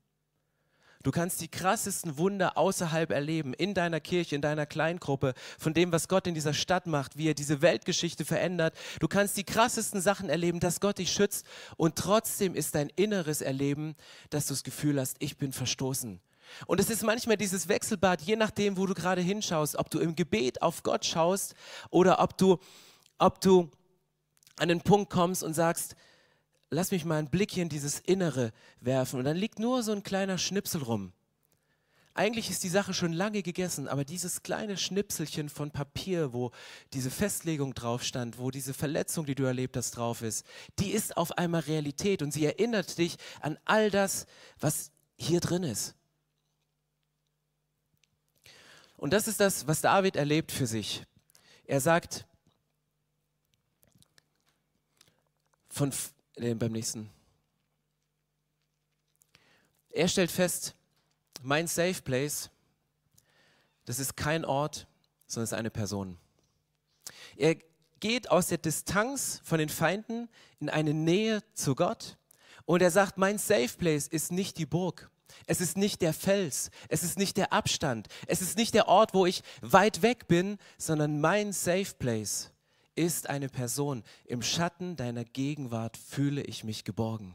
Du 1.05 1.11
kannst 1.11 1.43
die 1.43 1.49
krassesten 1.49 2.17
Wunder 2.17 2.57
außerhalb 2.57 3.11
erleben, 3.11 3.53
in 3.53 3.75
deiner 3.75 4.01
Kirche, 4.01 4.35
in 4.37 4.41
deiner 4.41 4.65
Kleingruppe, 4.65 5.35
von 5.59 5.75
dem, 5.75 5.93
was 5.93 6.09
Gott 6.09 6.27
in 6.27 6.35
dieser 6.35 6.55
Stadt 6.55 6.87
macht, 6.87 7.19
wie 7.19 7.29
er 7.29 7.35
diese 7.35 7.61
Weltgeschichte 7.61 8.25
verändert. 8.25 8.75
Du 9.01 9.07
kannst 9.07 9.37
die 9.37 9.45
krassesten 9.45 10.01
Sachen 10.01 10.31
erleben, 10.31 10.61
dass 10.61 10.81
Gott 10.81 10.97
dich 10.97 11.13
schützt. 11.13 11.45
Und 11.77 11.97
trotzdem 11.97 12.55
ist 12.55 12.75
dein 12.75 12.89
inneres 12.97 13.43
Erleben, 13.43 13.97
dass 14.31 14.47
du 14.47 14.55
das 14.55 14.65
Gefühl 14.65 14.99
hast, 14.99 15.17
ich 15.19 15.37
bin 15.37 15.53
verstoßen. 15.53 16.21
Und 16.67 16.81
es 16.81 16.91
ist 16.91 17.03
manchmal 17.03 17.37
dieses 17.37 17.69
Wechselbad, 17.69 18.23
je 18.23 18.37
nachdem, 18.37 18.77
wo 18.77 18.87
du 18.87 18.95
gerade 18.95 19.21
hinschaust, 19.21 19.77
ob 19.77 19.91
du 19.91 19.99
im 19.99 20.15
Gebet 20.15 20.63
auf 20.63 20.83
Gott 20.83 21.05
schaust 21.05 21.55
oder 21.91 22.21
ob 22.21 22.37
du, 22.39 22.59
ob 23.19 23.41
du 23.41 23.71
an 24.57 24.69
den 24.69 24.81
Punkt 24.81 25.11
kommst 25.11 25.43
und 25.43 25.55
sagst, 25.55 25.97
lass 26.71 26.91
mich 26.91 27.05
mal 27.05 27.19
einen 27.19 27.31
Blick 27.31 27.53
hier 27.53 27.63
in 27.63 27.69
dieses 27.69 28.01
Innere 28.01 28.53
werfen. 28.81 29.19
Und 29.19 29.25
dann 29.25 29.37
liegt 29.37 29.59
nur 29.59 29.83
so 29.83 29.93
ein 29.93 30.03
kleiner 30.03 30.39
Schnipsel 30.39 30.83
rum. 30.83 31.13
Eigentlich 32.17 32.49
ist 32.49 32.63
die 32.63 32.69
Sache 32.69 32.95
schon 32.95 33.13
lange 33.13 33.43
gegessen, 33.43 33.89
aber 33.89 34.05
dieses 34.05 34.45
kleine 34.45 34.77
Schnipselchen 34.77 35.49
von 35.49 35.73
Papier, 35.73 36.33
wo 36.33 36.53
diese 36.93 37.11
Festlegung 37.11 37.75
drauf 37.75 38.05
stand, 38.05 38.39
wo 38.39 38.53
diese 38.53 38.73
Verletzung, 38.73 39.27
die 39.27 39.35
du 39.35 39.43
erlebt 39.43 39.77
hast, 39.77 39.97
drauf 39.97 40.23
ist, 40.23 40.47
die 40.79 40.93
ist 40.93 41.17
auf 41.17 41.37
einmal 41.39 41.63
Realität 41.63 42.23
und 42.23 42.33
sie 42.33 42.47
erinnert 42.47 42.99
dich 42.99 43.17
an 43.41 43.59
all 43.65 43.91
das, 43.91 44.27
was 44.61 44.93
hier 45.17 45.41
drin 45.41 45.65
ist. 45.65 45.97
Und 49.05 49.11
das 49.11 49.29
ist 49.29 49.39
das, 49.39 49.67
was 49.67 49.83
David 49.83 50.17
erlebt 50.17 50.51
für 50.51 50.67
sich. 50.67 51.05
Er 51.67 51.79
sagt, 51.83 52.25
von, 55.69 55.93
äh, 56.37 56.55
beim 56.55 56.73
nächsten, 56.73 57.11
er 59.91 60.09
stellt 60.09 60.31
fest, 60.31 60.75
mein 61.43 61.67
Safe 61.67 62.01
Place, 62.01 62.49
das 63.85 63.99
ist 63.99 64.17
kein 64.17 64.43
Ort, 64.43 64.87
sondern 65.27 65.45
es 65.45 65.53
ist 65.53 65.59
eine 65.59 65.71
Person. 65.71 66.17
Er 67.37 67.57
geht 68.01 68.31
aus 68.31 68.47
der 68.47 68.57
Distanz 68.57 69.43
von 69.45 69.59
den 69.59 69.69
Feinden 69.69 70.31
in 70.61 70.71
eine 70.71 70.95
Nähe 70.95 71.43
zu 71.53 71.75
Gott 71.75 72.17
und 72.65 72.81
er 72.81 72.91
sagt, 72.91 73.19
mein 73.19 73.37
Safe 73.37 73.77
Place 73.77 74.09
ist 74.09 74.33
nicht 74.33 74.57
die 74.57 74.65
Burg. 74.65 75.11
Es 75.47 75.61
ist 75.61 75.77
nicht 75.77 76.03
der 76.03 76.13
Fels, 76.13 76.71
es 76.89 77.03
ist 77.03 77.19
nicht 77.19 77.37
der 77.37 77.53
Abstand, 77.53 78.09
es 78.27 78.43
ist 78.43 78.57
nicht 78.57 78.75
der 78.75 78.89
Ort, 78.89 79.15
wo 79.15 79.27
ich 79.27 79.43
weit 79.61 80.03
weg 80.03 80.27
bin, 80.29 80.59
sondern 80.79 81.21
mein 81.21 81.53
Safe 81.53 81.95
Place 81.99 82.51
ist 82.95 83.29
eine 83.29 83.49
Person. 83.49 84.03
Im 84.25 84.43
Schatten 84.43 84.97
deiner 84.97 85.25
Gegenwart 85.25 85.97
fühle 85.97 86.43
ich 86.43 86.65
mich 86.65 86.85
geborgen. 86.85 87.35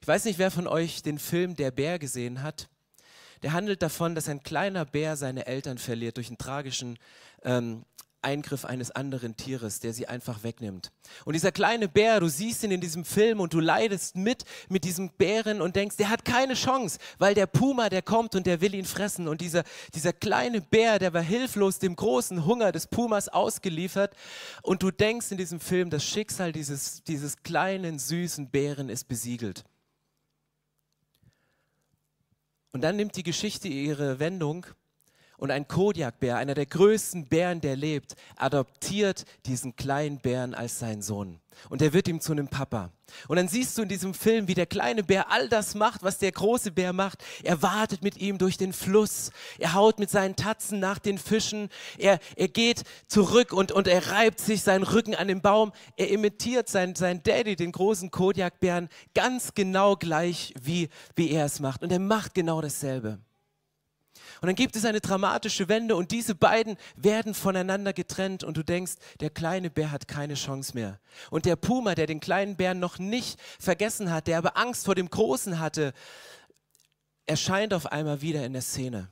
Ich 0.00 0.08
weiß 0.08 0.24
nicht, 0.24 0.38
wer 0.38 0.50
von 0.50 0.66
euch 0.66 1.02
den 1.02 1.18
Film 1.18 1.56
Der 1.56 1.70
Bär 1.70 1.98
gesehen 1.98 2.42
hat. 2.42 2.68
Der 3.42 3.52
handelt 3.52 3.82
davon, 3.82 4.14
dass 4.14 4.28
ein 4.28 4.42
kleiner 4.42 4.84
Bär 4.84 5.16
seine 5.16 5.46
Eltern 5.46 5.78
verliert 5.78 6.16
durch 6.16 6.28
einen 6.28 6.38
tragischen 6.38 6.98
ähm, 7.42 7.84
Eingriff 8.24 8.64
eines 8.64 8.90
anderen 8.90 9.36
Tieres, 9.36 9.80
der 9.80 9.92
sie 9.92 10.08
einfach 10.08 10.42
wegnimmt. 10.42 10.90
Und 11.24 11.34
dieser 11.34 11.52
kleine 11.52 11.88
Bär, 11.88 12.20
du 12.20 12.28
siehst 12.28 12.64
ihn 12.64 12.70
in 12.70 12.80
diesem 12.80 13.04
Film 13.04 13.40
und 13.40 13.52
du 13.52 13.60
leidest 13.60 14.16
mit 14.16 14.44
mit 14.68 14.84
diesem 14.84 15.10
Bären 15.10 15.60
und 15.60 15.76
denkst, 15.76 15.96
der 15.96 16.10
hat 16.10 16.24
keine 16.24 16.54
Chance, 16.54 16.98
weil 17.18 17.34
der 17.34 17.46
Puma, 17.46 17.88
der 17.88 18.02
kommt 18.02 18.34
und 18.34 18.46
der 18.46 18.60
will 18.60 18.74
ihn 18.74 18.84
fressen. 18.84 19.28
Und 19.28 19.40
dieser, 19.40 19.64
dieser 19.94 20.12
kleine 20.12 20.60
Bär, 20.60 20.98
der 20.98 21.12
war 21.12 21.22
hilflos 21.22 21.78
dem 21.78 21.96
großen 21.96 22.44
Hunger 22.44 22.72
des 22.72 22.86
Pumas 22.86 23.28
ausgeliefert. 23.28 24.14
Und 24.62 24.82
du 24.82 24.90
denkst 24.90 25.30
in 25.30 25.38
diesem 25.38 25.60
Film, 25.60 25.90
das 25.90 26.04
Schicksal 26.04 26.52
dieses, 26.52 27.02
dieses 27.04 27.42
kleinen, 27.42 27.98
süßen 27.98 28.50
Bären 28.50 28.88
ist 28.88 29.08
besiegelt. 29.08 29.64
Und 32.72 32.80
dann 32.80 32.96
nimmt 32.96 33.16
die 33.16 33.22
Geschichte 33.22 33.68
ihre 33.68 34.18
Wendung 34.18 34.66
und 35.38 35.50
ein 35.50 35.68
Kodiakbär, 35.68 36.36
einer 36.36 36.54
der 36.54 36.66
größten 36.66 37.26
Bären, 37.26 37.60
der 37.60 37.76
lebt, 37.76 38.14
adoptiert 38.36 39.24
diesen 39.46 39.76
kleinen 39.76 40.18
Bären 40.18 40.54
als 40.54 40.78
seinen 40.78 41.02
Sohn. 41.02 41.40
Und 41.68 41.82
er 41.82 41.92
wird 41.92 42.08
ihm 42.08 42.20
zu 42.20 42.32
einem 42.32 42.48
Papa. 42.48 42.90
Und 43.28 43.36
dann 43.36 43.48
siehst 43.48 43.76
du 43.76 43.82
in 43.82 43.88
diesem 43.88 44.14
Film, 44.14 44.48
wie 44.48 44.54
der 44.54 44.66
kleine 44.66 45.02
Bär 45.02 45.30
all 45.30 45.48
das 45.48 45.74
macht, 45.74 46.02
was 46.02 46.18
der 46.18 46.32
große 46.32 46.72
Bär 46.72 46.92
macht. 46.92 47.22
Er 47.42 47.62
wartet 47.62 48.02
mit 48.02 48.16
ihm 48.16 48.38
durch 48.38 48.56
den 48.56 48.72
Fluss. 48.72 49.30
Er 49.58 49.74
haut 49.74 49.98
mit 49.98 50.10
seinen 50.10 50.36
Tatzen 50.36 50.80
nach 50.80 50.98
den 50.98 51.18
Fischen. 51.18 51.68
Er, 51.98 52.18
er 52.36 52.48
geht 52.48 52.82
zurück 53.06 53.52
und, 53.52 53.72
und 53.72 53.86
er 53.86 54.10
reibt 54.10 54.40
sich 54.40 54.62
seinen 54.62 54.82
Rücken 54.82 55.14
an 55.14 55.28
den 55.28 55.42
Baum. 55.42 55.72
Er 55.96 56.10
imitiert 56.10 56.68
seinen, 56.68 56.94
seinen 56.94 57.22
Daddy, 57.22 57.56
den 57.56 57.72
großen 57.72 58.10
Kodiakbären, 58.10 58.88
ganz 59.14 59.54
genau 59.54 59.96
gleich, 59.96 60.54
wie, 60.60 60.88
wie 61.14 61.30
er 61.30 61.44
es 61.44 61.60
macht. 61.60 61.82
Und 61.82 61.92
er 61.92 62.00
macht 62.00 62.34
genau 62.34 62.60
dasselbe. 62.60 63.18
Und 64.44 64.48
dann 64.48 64.56
gibt 64.56 64.76
es 64.76 64.84
eine 64.84 65.00
dramatische 65.00 65.70
Wende 65.70 65.96
und 65.96 66.10
diese 66.10 66.34
beiden 66.34 66.76
werden 66.96 67.32
voneinander 67.32 67.94
getrennt 67.94 68.44
und 68.44 68.58
du 68.58 68.62
denkst, 68.62 68.92
der 69.20 69.30
kleine 69.30 69.70
Bär 69.70 69.90
hat 69.90 70.06
keine 70.06 70.34
Chance 70.34 70.74
mehr. 70.74 71.00
Und 71.30 71.46
der 71.46 71.56
Puma, 71.56 71.94
der 71.94 72.06
den 72.06 72.20
kleinen 72.20 72.54
Bären 72.54 72.78
noch 72.78 72.98
nicht 72.98 73.40
vergessen 73.58 74.12
hat, 74.12 74.26
der 74.26 74.36
aber 74.36 74.58
Angst 74.58 74.84
vor 74.84 74.94
dem 74.96 75.08
Großen 75.08 75.60
hatte, 75.60 75.94
erscheint 77.24 77.72
auf 77.72 77.86
einmal 77.86 78.20
wieder 78.20 78.44
in 78.44 78.52
der 78.52 78.60
Szene. 78.60 79.08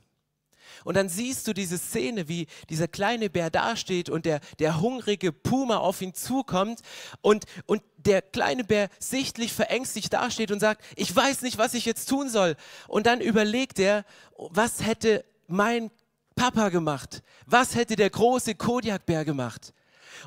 Und 0.83 0.95
dann 0.95 1.09
siehst 1.09 1.47
du 1.47 1.53
diese 1.53 1.77
Szene, 1.77 2.27
wie 2.27 2.47
dieser 2.69 2.87
kleine 2.87 3.29
Bär 3.29 3.49
dasteht 3.49 4.09
und 4.09 4.25
der, 4.25 4.39
der 4.59 4.81
hungrige 4.81 5.31
Puma 5.31 5.77
auf 5.77 6.01
ihn 6.01 6.13
zukommt 6.13 6.81
und, 7.21 7.45
und 7.65 7.81
der 7.97 8.21
kleine 8.21 8.63
Bär 8.63 8.89
sichtlich 8.99 9.53
verängstigt 9.53 10.13
dasteht 10.13 10.51
und 10.51 10.59
sagt, 10.59 10.83
ich 10.95 11.15
weiß 11.15 11.41
nicht, 11.41 11.57
was 11.57 11.73
ich 11.73 11.85
jetzt 11.85 12.09
tun 12.09 12.29
soll. 12.29 12.55
Und 12.87 13.05
dann 13.05 13.21
überlegt 13.21 13.79
er, 13.79 14.05
was 14.37 14.85
hätte 14.85 15.23
mein 15.47 15.91
Papa 16.35 16.69
gemacht? 16.69 17.21
Was 17.45 17.75
hätte 17.75 17.95
der 17.95 18.09
große 18.09 18.55
Kodiakbär 18.55 19.25
gemacht? 19.25 19.73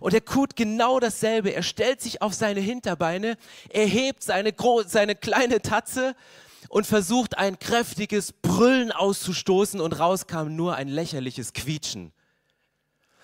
Und 0.00 0.14
er 0.14 0.24
tut 0.24 0.56
genau 0.56 1.00
dasselbe. 1.00 1.54
Er 1.54 1.62
stellt 1.62 2.00
sich 2.00 2.22
auf 2.22 2.34
seine 2.34 2.60
Hinterbeine, 2.60 3.36
er 3.70 3.86
hebt 3.86 4.22
seine, 4.22 4.52
seine 4.86 5.14
kleine 5.14 5.62
Tatze 5.62 6.14
und 6.76 6.86
versucht 6.86 7.38
ein 7.38 7.58
kräftiges 7.58 8.34
Brüllen 8.34 8.92
auszustoßen 8.92 9.80
und 9.80 9.98
rauskam 9.98 10.54
nur 10.56 10.76
ein 10.76 10.88
lächerliches 10.88 11.54
Quietschen. 11.54 12.12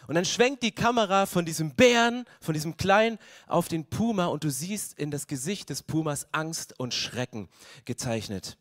Und 0.06 0.14
dann 0.14 0.24
schwenkt 0.24 0.62
die 0.62 0.74
Kamera 0.74 1.26
von 1.26 1.44
diesem 1.44 1.74
Bären, 1.74 2.24
von 2.40 2.54
diesem 2.54 2.78
Kleinen 2.78 3.18
auf 3.46 3.68
den 3.68 3.84
Puma 3.84 4.24
und 4.24 4.42
du 4.42 4.50
siehst 4.50 4.98
in 4.98 5.10
das 5.10 5.26
Gesicht 5.26 5.68
des 5.68 5.82
Pumas 5.82 6.28
Angst 6.32 6.80
und 6.80 6.94
Schrecken 6.94 7.50
gezeichnet. 7.84 8.56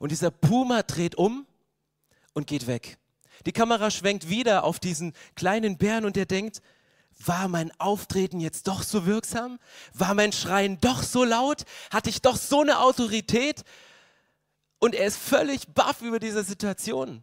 Und 0.00 0.10
dieser 0.10 0.32
Puma 0.32 0.82
dreht 0.82 1.14
um 1.14 1.46
und 2.32 2.48
geht 2.48 2.66
weg. 2.66 2.98
Die 3.46 3.52
Kamera 3.52 3.92
schwenkt 3.92 4.28
wieder 4.28 4.64
auf 4.64 4.80
diesen 4.80 5.12
kleinen 5.36 5.78
Bären 5.78 6.04
und 6.04 6.16
der 6.16 6.26
denkt, 6.26 6.62
war 7.24 7.46
mein 7.46 7.70
Auftreten 7.78 8.40
jetzt 8.40 8.66
doch 8.66 8.82
so 8.82 9.06
wirksam? 9.06 9.60
War 9.94 10.14
mein 10.14 10.32
Schreien 10.32 10.80
doch 10.80 11.04
so 11.04 11.22
laut? 11.22 11.62
Hatte 11.92 12.10
ich 12.10 12.22
doch 12.22 12.34
so 12.34 12.62
eine 12.62 12.80
Autorität? 12.80 13.62
Und 14.82 14.96
er 14.96 15.06
ist 15.06 15.16
völlig 15.16 15.68
baff 15.68 16.02
über 16.02 16.18
diese 16.18 16.42
Situation. 16.42 17.22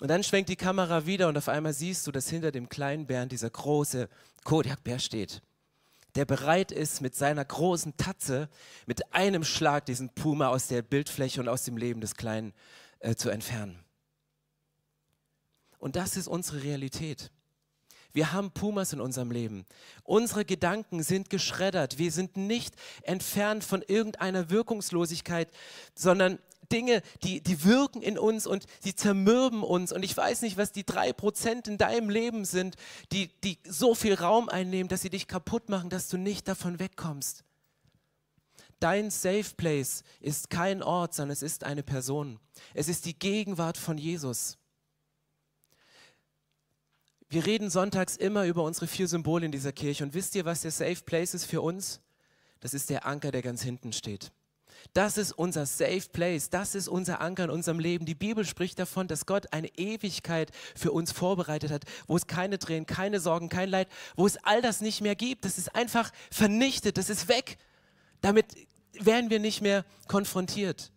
Und 0.00 0.08
dann 0.08 0.24
schwenkt 0.24 0.48
die 0.48 0.56
Kamera 0.56 1.06
wieder 1.06 1.28
und 1.28 1.38
auf 1.38 1.48
einmal 1.48 1.72
siehst 1.72 2.04
du, 2.04 2.10
dass 2.10 2.28
hinter 2.28 2.50
dem 2.50 2.68
kleinen 2.68 3.06
Bären 3.06 3.28
dieser 3.28 3.48
große 3.48 4.08
Kodiakbär 4.42 4.98
steht, 4.98 5.40
der 6.16 6.24
bereit 6.24 6.72
ist, 6.72 7.00
mit 7.00 7.14
seiner 7.14 7.44
großen 7.44 7.96
Tatze 7.96 8.48
mit 8.86 9.14
einem 9.14 9.44
Schlag 9.44 9.86
diesen 9.86 10.08
Puma 10.08 10.48
aus 10.48 10.66
der 10.66 10.82
Bildfläche 10.82 11.40
und 11.40 11.48
aus 11.48 11.62
dem 11.62 11.76
Leben 11.76 12.00
des 12.00 12.16
Kleinen 12.16 12.54
äh, 12.98 13.14
zu 13.14 13.30
entfernen. 13.30 13.78
Und 15.78 15.94
das 15.94 16.16
ist 16.16 16.26
unsere 16.26 16.64
Realität. 16.64 17.30
Wir 18.18 18.32
haben 18.32 18.50
Pumas 18.50 18.92
in 18.92 19.00
unserem 19.00 19.30
Leben. 19.30 19.64
Unsere 20.02 20.44
Gedanken 20.44 21.04
sind 21.04 21.30
geschreddert. 21.30 21.98
Wir 21.98 22.10
sind 22.10 22.36
nicht 22.36 22.74
entfernt 23.02 23.62
von 23.62 23.80
irgendeiner 23.80 24.50
Wirkungslosigkeit, 24.50 25.48
sondern 25.94 26.40
Dinge, 26.72 27.02
die, 27.22 27.40
die 27.40 27.62
wirken 27.62 28.02
in 28.02 28.18
uns 28.18 28.48
und 28.48 28.66
sie 28.80 28.96
zermürben 28.96 29.62
uns. 29.62 29.92
Und 29.92 30.02
ich 30.02 30.16
weiß 30.16 30.42
nicht, 30.42 30.56
was 30.56 30.72
die 30.72 30.84
drei 30.84 31.12
Prozent 31.12 31.68
in 31.68 31.78
deinem 31.78 32.10
Leben 32.10 32.44
sind, 32.44 32.74
die, 33.12 33.30
die 33.44 33.60
so 33.62 33.94
viel 33.94 34.14
Raum 34.14 34.48
einnehmen, 34.48 34.88
dass 34.88 35.02
sie 35.02 35.10
dich 35.10 35.28
kaputt 35.28 35.68
machen, 35.68 35.88
dass 35.88 36.08
du 36.08 36.16
nicht 36.16 36.48
davon 36.48 36.80
wegkommst. 36.80 37.44
Dein 38.80 39.12
Safe 39.12 39.54
Place 39.56 40.02
ist 40.18 40.50
kein 40.50 40.82
Ort, 40.82 41.14
sondern 41.14 41.34
es 41.34 41.42
ist 41.44 41.62
eine 41.62 41.84
Person. 41.84 42.40
Es 42.74 42.88
ist 42.88 43.04
die 43.04 43.16
Gegenwart 43.16 43.78
von 43.78 43.96
Jesus. 43.96 44.57
Wir 47.30 47.44
reden 47.44 47.68
sonntags 47.68 48.16
immer 48.16 48.44
über 48.44 48.62
unsere 48.62 48.86
vier 48.86 49.06
Symbole 49.06 49.44
in 49.46 49.52
dieser 49.52 49.72
Kirche. 49.72 50.02
Und 50.04 50.14
wisst 50.14 50.34
ihr, 50.34 50.44
was 50.44 50.62
der 50.62 50.70
Safe 50.70 51.02
Place 51.04 51.34
ist 51.34 51.44
für 51.44 51.60
uns? 51.60 52.00
Das 52.60 52.72
ist 52.72 52.88
der 52.88 53.06
Anker, 53.06 53.30
der 53.30 53.42
ganz 53.42 53.62
hinten 53.62 53.92
steht. 53.92 54.32
Das 54.92 55.18
ist 55.18 55.32
unser 55.32 55.66
Safe 55.66 56.08
Place, 56.12 56.50
das 56.50 56.74
ist 56.74 56.88
unser 56.88 57.20
Anker 57.20 57.44
in 57.44 57.50
unserem 57.50 57.78
Leben. 57.78 58.06
Die 58.06 58.14
Bibel 58.14 58.44
spricht 58.44 58.78
davon, 58.78 59.08
dass 59.08 59.26
Gott 59.26 59.52
eine 59.52 59.68
Ewigkeit 59.76 60.50
für 60.74 60.92
uns 60.92 61.12
vorbereitet 61.12 61.70
hat, 61.70 61.84
wo 62.06 62.16
es 62.16 62.26
keine 62.26 62.58
Tränen, 62.58 62.86
keine 62.86 63.20
Sorgen, 63.20 63.48
kein 63.48 63.68
Leid, 63.68 63.88
wo 64.16 64.26
es 64.26 64.36
all 64.44 64.62
das 64.62 64.80
nicht 64.80 65.00
mehr 65.00 65.16
gibt. 65.16 65.44
Das 65.44 65.58
ist 65.58 65.74
einfach 65.74 66.12
vernichtet, 66.30 66.96
das 66.96 67.10
ist 67.10 67.28
weg. 67.28 67.58
Damit 68.20 68.46
werden 68.92 69.30
wir 69.30 69.40
nicht 69.40 69.60
mehr 69.60 69.84
konfrontiert. 70.06 70.90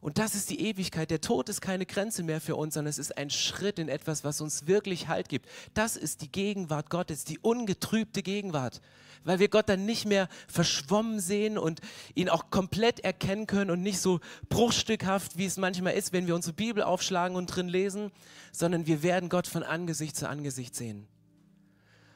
Und 0.00 0.18
das 0.18 0.34
ist 0.34 0.50
die 0.50 0.60
Ewigkeit. 0.60 1.10
Der 1.10 1.20
Tod 1.20 1.48
ist 1.48 1.60
keine 1.60 1.84
Grenze 1.86 2.22
mehr 2.22 2.40
für 2.40 2.56
uns, 2.56 2.74
sondern 2.74 2.90
es 2.90 2.98
ist 2.98 3.18
ein 3.18 3.30
Schritt 3.30 3.78
in 3.78 3.88
etwas, 3.88 4.24
was 4.24 4.40
uns 4.40 4.66
wirklich 4.66 5.08
Halt 5.08 5.28
gibt. 5.28 5.46
Das 5.74 5.96
ist 5.96 6.22
die 6.22 6.32
Gegenwart 6.32 6.88
Gottes, 6.90 7.24
die 7.24 7.38
ungetrübte 7.38 8.22
Gegenwart 8.22 8.80
weil 9.24 9.38
wir 9.38 9.48
Gott 9.48 9.68
dann 9.68 9.84
nicht 9.84 10.06
mehr 10.06 10.28
verschwommen 10.48 11.20
sehen 11.20 11.58
und 11.58 11.80
ihn 12.14 12.28
auch 12.28 12.50
komplett 12.50 13.00
erkennen 13.00 13.46
können 13.46 13.70
und 13.70 13.82
nicht 13.82 14.00
so 14.00 14.20
bruchstückhaft, 14.48 15.36
wie 15.36 15.44
es 15.44 15.56
manchmal 15.56 15.94
ist, 15.94 16.12
wenn 16.12 16.26
wir 16.26 16.34
unsere 16.34 16.54
Bibel 16.54 16.82
aufschlagen 16.82 17.36
und 17.36 17.46
drin 17.46 17.68
lesen, 17.68 18.12
sondern 18.52 18.86
wir 18.86 19.02
werden 19.02 19.28
Gott 19.28 19.46
von 19.46 19.62
Angesicht 19.62 20.16
zu 20.16 20.28
Angesicht 20.28 20.74
sehen. 20.74 21.06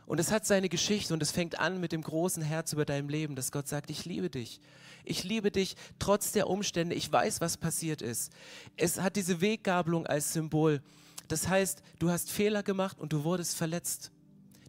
Und 0.06 0.20
es 0.20 0.30
hat 0.30 0.44
seine 0.44 0.68
Geschichte 0.68 1.14
und 1.14 1.22
es 1.22 1.30
fängt 1.30 1.58
an 1.58 1.80
mit 1.80 1.92
dem 1.92 2.02
großen 2.02 2.42
Herz 2.42 2.72
über 2.72 2.84
deinem 2.84 3.08
Leben, 3.08 3.36
dass 3.36 3.52
Gott 3.52 3.68
sagt, 3.68 3.90
ich 3.90 4.04
liebe 4.04 4.28
dich. 4.28 4.60
Ich 5.04 5.24
liebe 5.24 5.50
dich 5.50 5.76
trotz 5.98 6.32
der 6.32 6.48
Umstände. 6.48 6.94
Ich 6.94 7.10
weiß, 7.10 7.40
was 7.40 7.56
passiert 7.56 8.02
ist. 8.02 8.32
Es 8.76 9.00
hat 9.00 9.16
diese 9.16 9.40
Weggabelung 9.40 10.06
als 10.06 10.32
Symbol. 10.32 10.82
Das 11.28 11.48
heißt, 11.48 11.82
du 11.98 12.10
hast 12.10 12.30
Fehler 12.30 12.62
gemacht 12.62 12.98
und 12.98 13.12
du 13.12 13.24
wurdest 13.24 13.56
verletzt. 13.56 14.10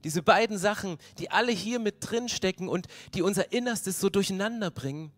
Diese 0.04 0.22
beiden 0.22 0.58
Sachen, 0.58 0.98
die 1.18 1.32
alle 1.32 1.52
hier 1.52 1.80
mit 1.80 1.96
drin 2.00 2.30
stecken 2.30 2.70
und 2.70 2.88
die 3.14 3.22
unser 3.22 3.52
Innerstes 3.52 4.00
so 4.00 4.10
durcheinander 4.10 4.72
bringen. 4.72 5.12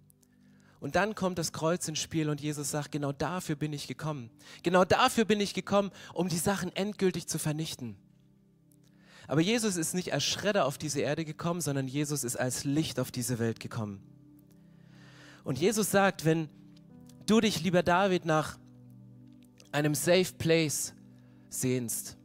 Und 0.80 0.96
dann 0.96 1.16
kommt 1.16 1.38
das 1.40 1.52
Kreuz 1.52 1.88
ins 1.88 2.00
Spiel 2.00 2.30
und 2.30 2.40
Jesus 2.40 2.72
sagt, 2.72 2.92
genau 2.92 3.12
dafür 3.12 3.56
bin 3.56 3.74
ich 3.74 3.88
gekommen. 3.88 4.30
Genau 4.64 4.86
dafür 4.86 5.26
bin 5.26 5.42
ich 5.42 5.54
gekommen, 5.54 5.92
um 6.14 6.30
die 6.30 6.38
Sachen 6.38 6.74
endgültig 6.76 7.28
zu 7.28 7.40
vernichten. 7.40 7.98
Aber 9.28 9.42
Jesus 9.42 9.76
ist 9.76 9.94
nicht 9.94 10.13
als 10.13 10.24
Schredder 10.24 10.66
auf 10.66 10.78
diese 10.78 11.02
Erde 11.02 11.26
gekommen, 11.26 11.60
sondern 11.60 11.88
Jesus 11.88 12.24
ist 12.24 12.38
als 12.38 12.63
Licht 12.63 13.00
auf 13.00 13.12
diese 13.12 13.40
Welt 13.40 13.60
gekommen. 13.60 14.02
Und 15.44 15.60
Jesus 15.60 15.92
sagt, 15.92 16.24
wenn 16.24 16.50
du 17.26 17.42
dich, 17.42 17.62
lieber 17.62 17.84
David, 17.84 18.26
nach 18.26 18.58
einem 19.72 19.96
Safe 19.96 20.34
Place 20.38 20.94
sehnst, 21.50 22.18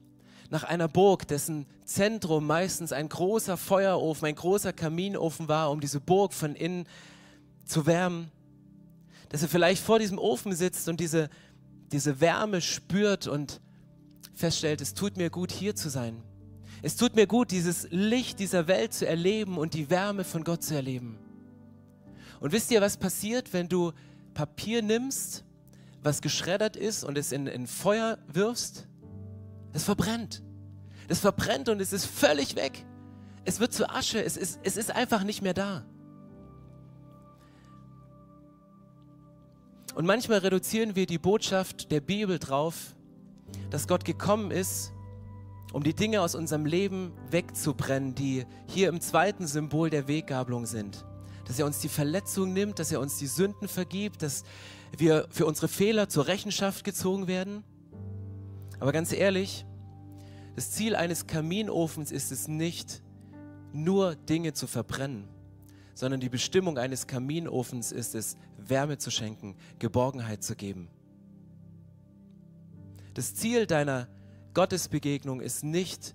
nach 0.48 0.64
einer 0.64 0.86
Burg, 0.86 1.26
dessen 1.26 1.66
Zentrum 1.84 2.46
meistens 2.46 2.92
ein 2.92 3.08
großer 3.08 3.56
Feuerofen, 3.56 4.28
ein 4.28 4.34
großer 4.34 4.72
Kaminofen 4.72 5.48
war, 5.48 5.70
um 5.70 5.80
diese 5.80 6.00
Burg 6.00 6.32
von 6.32 6.54
innen 6.54 6.86
zu 7.64 7.86
wärmen. 7.86 8.30
Dass 9.28 9.42
er 9.42 9.48
vielleicht 9.48 9.82
vor 9.82 9.98
diesem 9.98 10.18
Ofen 10.18 10.54
sitzt 10.54 10.88
und 10.88 11.00
diese, 11.00 11.30
diese 11.90 12.20
Wärme 12.20 12.60
spürt 12.60 13.26
und 13.26 13.60
feststellt, 14.34 14.80
es 14.80 14.94
tut 14.94 15.16
mir 15.16 15.30
gut, 15.30 15.50
hier 15.50 15.74
zu 15.74 15.88
sein. 15.88 16.22
Es 16.84 16.96
tut 16.96 17.14
mir 17.14 17.28
gut, 17.28 17.52
dieses 17.52 17.86
Licht 17.90 18.40
dieser 18.40 18.66
Welt 18.66 18.92
zu 18.92 19.06
erleben 19.06 19.56
und 19.56 19.74
die 19.74 19.88
Wärme 19.88 20.24
von 20.24 20.42
Gott 20.42 20.64
zu 20.64 20.74
erleben. 20.74 21.16
Und 22.40 22.50
wisst 22.50 22.72
ihr, 22.72 22.80
was 22.80 22.96
passiert, 22.96 23.52
wenn 23.52 23.68
du 23.68 23.92
Papier 24.34 24.82
nimmst, 24.82 25.44
was 26.02 26.20
geschreddert 26.20 26.76
ist 26.76 27.04
und 27.04 27.16
es 27.16 27.30
in, 27.30 27.46
in 27.46 27.68
Feuer 27.68 28.18
wirfst? 28.26 28.88
Es 29.72 29.84
verbrennt. 29.84 30.42
Es 31.06 31.20
verbrennt 31.20 31.68
und 31.68 31.80
es 31.80 31.92
ist 31.92 32.04
völlig 32.04 32.56
weg. 32.56 32.84
Es 33.44 33.60
wird 33.60 33.72
zu 33.72 33.88
Asche. 33.88 34.22
Es 34.22 34.36
ist, 34.36 34.58
es 34.64 34.76
ist 34.76 34.90
einfach 34.90 35.22
nicht 35.22 35.40
mehr 35.40 35.54
da. 35.54 35.84
Und 39.94 40.04
manchmal 40.04 40.38
reduzieren 40.38 40.96
wir 40.96 41.06
die 41.06 41.18
Botschaft 41.18 41.92
der 41.92 42.00
Bibel 42.00 42.40
drauf, 42.40 42.96
dass 43.70 43.86
Gott 43.86 44.04
gekommen 44.04 44.50
ist, 44.50 44.92
um 45.72 45.82
die 45.82 45.94
Dinge 45.94 46.20
aus 46.20 46.34
unserem 46.34 46.66
Leben 46.66 47.12
wegzubrennen, 47.30 48.14
die 48.14 48.44
hier 48.68 48.88
im 48.88 49.00
zweiten 49.00 49.46
Symbol 49.46 49.90
der 49.90 50.06
Weggabelung 50.06 50.66
sind. 50.66 51.04
Dass 51.46 51.58
er 51.58 51.66
uns 51.66 51.80
die 51.80 51.88
Verletzung 51.88 52.52
nimmt, 52.52 52.78
dass 52.78 52.92
er 52.92 53.00
uns 53.00 53.18
die 53.18 53.26
Sünden 53.26 53.68
vergibt, 53.68 54.22
dass 54.22 54.44
wir 54.96 55.26
für 55.30 55.46
unsere 55.46 55.68
Fehler 55.68 56.08
zur 56.08 56.26
Rechenschaft 56.26 56.84
gezogen 56.84 57.26
werden. 57.26 57.64
Aber 58.78 58.92
ganz 58.92 59.12
ehrlich, 59.12 59.64
das 60.54 60.70
Ziel 60.70 60.94
eines 60.94 61.26
Kaminofens 61.26 62.12
ist 62.12 62.30
es 62.30 62.48
nicht, 62.48 63.02
nur 63.72 64.14
Dinge 64.14 64.52
zu 64.52 64.66
verbrennen, 64.66 65.28
sondern 65.94 66.20
die 66.20 66.28
Bestimmung 66.28 66.76
eines 66.76 67.06
Kaminofens 67.06 67.90
ist 67.90 68.14
es, 68.14 68.36
Wärme 68.58 68.98
zu 68.98 69.10
schenken, 69.10 69.56
Geborgenheit 69.78 70.42
zu 70.42 70.54
geben. 70.54 70.88
Das 73.14 73.34
Ziel 73.34 73.66
deiner 73.66 74.08
Gottesbegegnung 74.54 75.40
ist 75.40 75.64
nicht, 75.64 76.14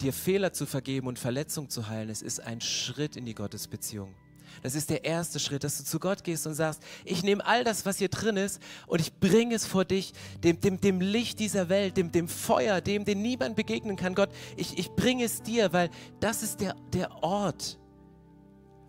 dir 0.00 0.12
Fehler 0.12 0.52
zu 0.52 0.66
vergeben 0.66 1.06
und 1.06 1.18
Verletzung 1.18 1.68
zu 1.68 1.88
heilen. 1.88 2.10
Es 2.10 2.22
ist 2.22 2.40
ein 2.40 2.60
Schritt 2.60 3.16
in 3.16 3.24
die 3.24 3.34
Gottesbeziehung. 3.34 4.14
Das 4.62 4.74
ist 4.74 4.90
der 4.90 5.04
erste 5.04 5.38
Schritt, 5.38 5.64
dass 5.64 5.78
du 5.78 5.84
zu 5.84 5.98
Gott 5.98 6.24
gehst 6.24 6.46
und 6.46 6.54
sagst, 6.54 6.82
ich 7.04 7.22
nehme 7.22 7.44
all 7.46 7.64
das, 7.64 7.86
was 7.86 7.98
hier 7.98 8.08
drin 8.08 8.36
ist 8.36 8.60
und 8.86 9.00
ich 9.00 9.14
bringe 9.14 9.54
es 9.54 9.64
vor 9.64 9.84
dich, 9.84 10.12
dem, 10.42 10.60
dem, 10.60 10.80
dem 10.80 11.00
Licht 11.00 11.38
dieser 11.38 11.68
Welt, 11.68 11.96
dem, 11.96 12.12
dem 12.12 12.28
Feuer, 12.28 12.80
dem, 12.80 13.04
dem 13.04 13.22
niemand 13.22 13.56
begegnen 13.56 13.96
kann. 13.96 14.14
Gott, 14.14 14.30
ich, 14.56 14.76
ich 14.78 14.90
bringe 14.90 15.24
es 15.24 15.42
dir, 15.42 15.72
weil 15.72 15.88
das 16.18 16.42
ist 16.42 16.60
der, 16.60 16.74
der 16.92 17.22
Ort, 17.22 17.78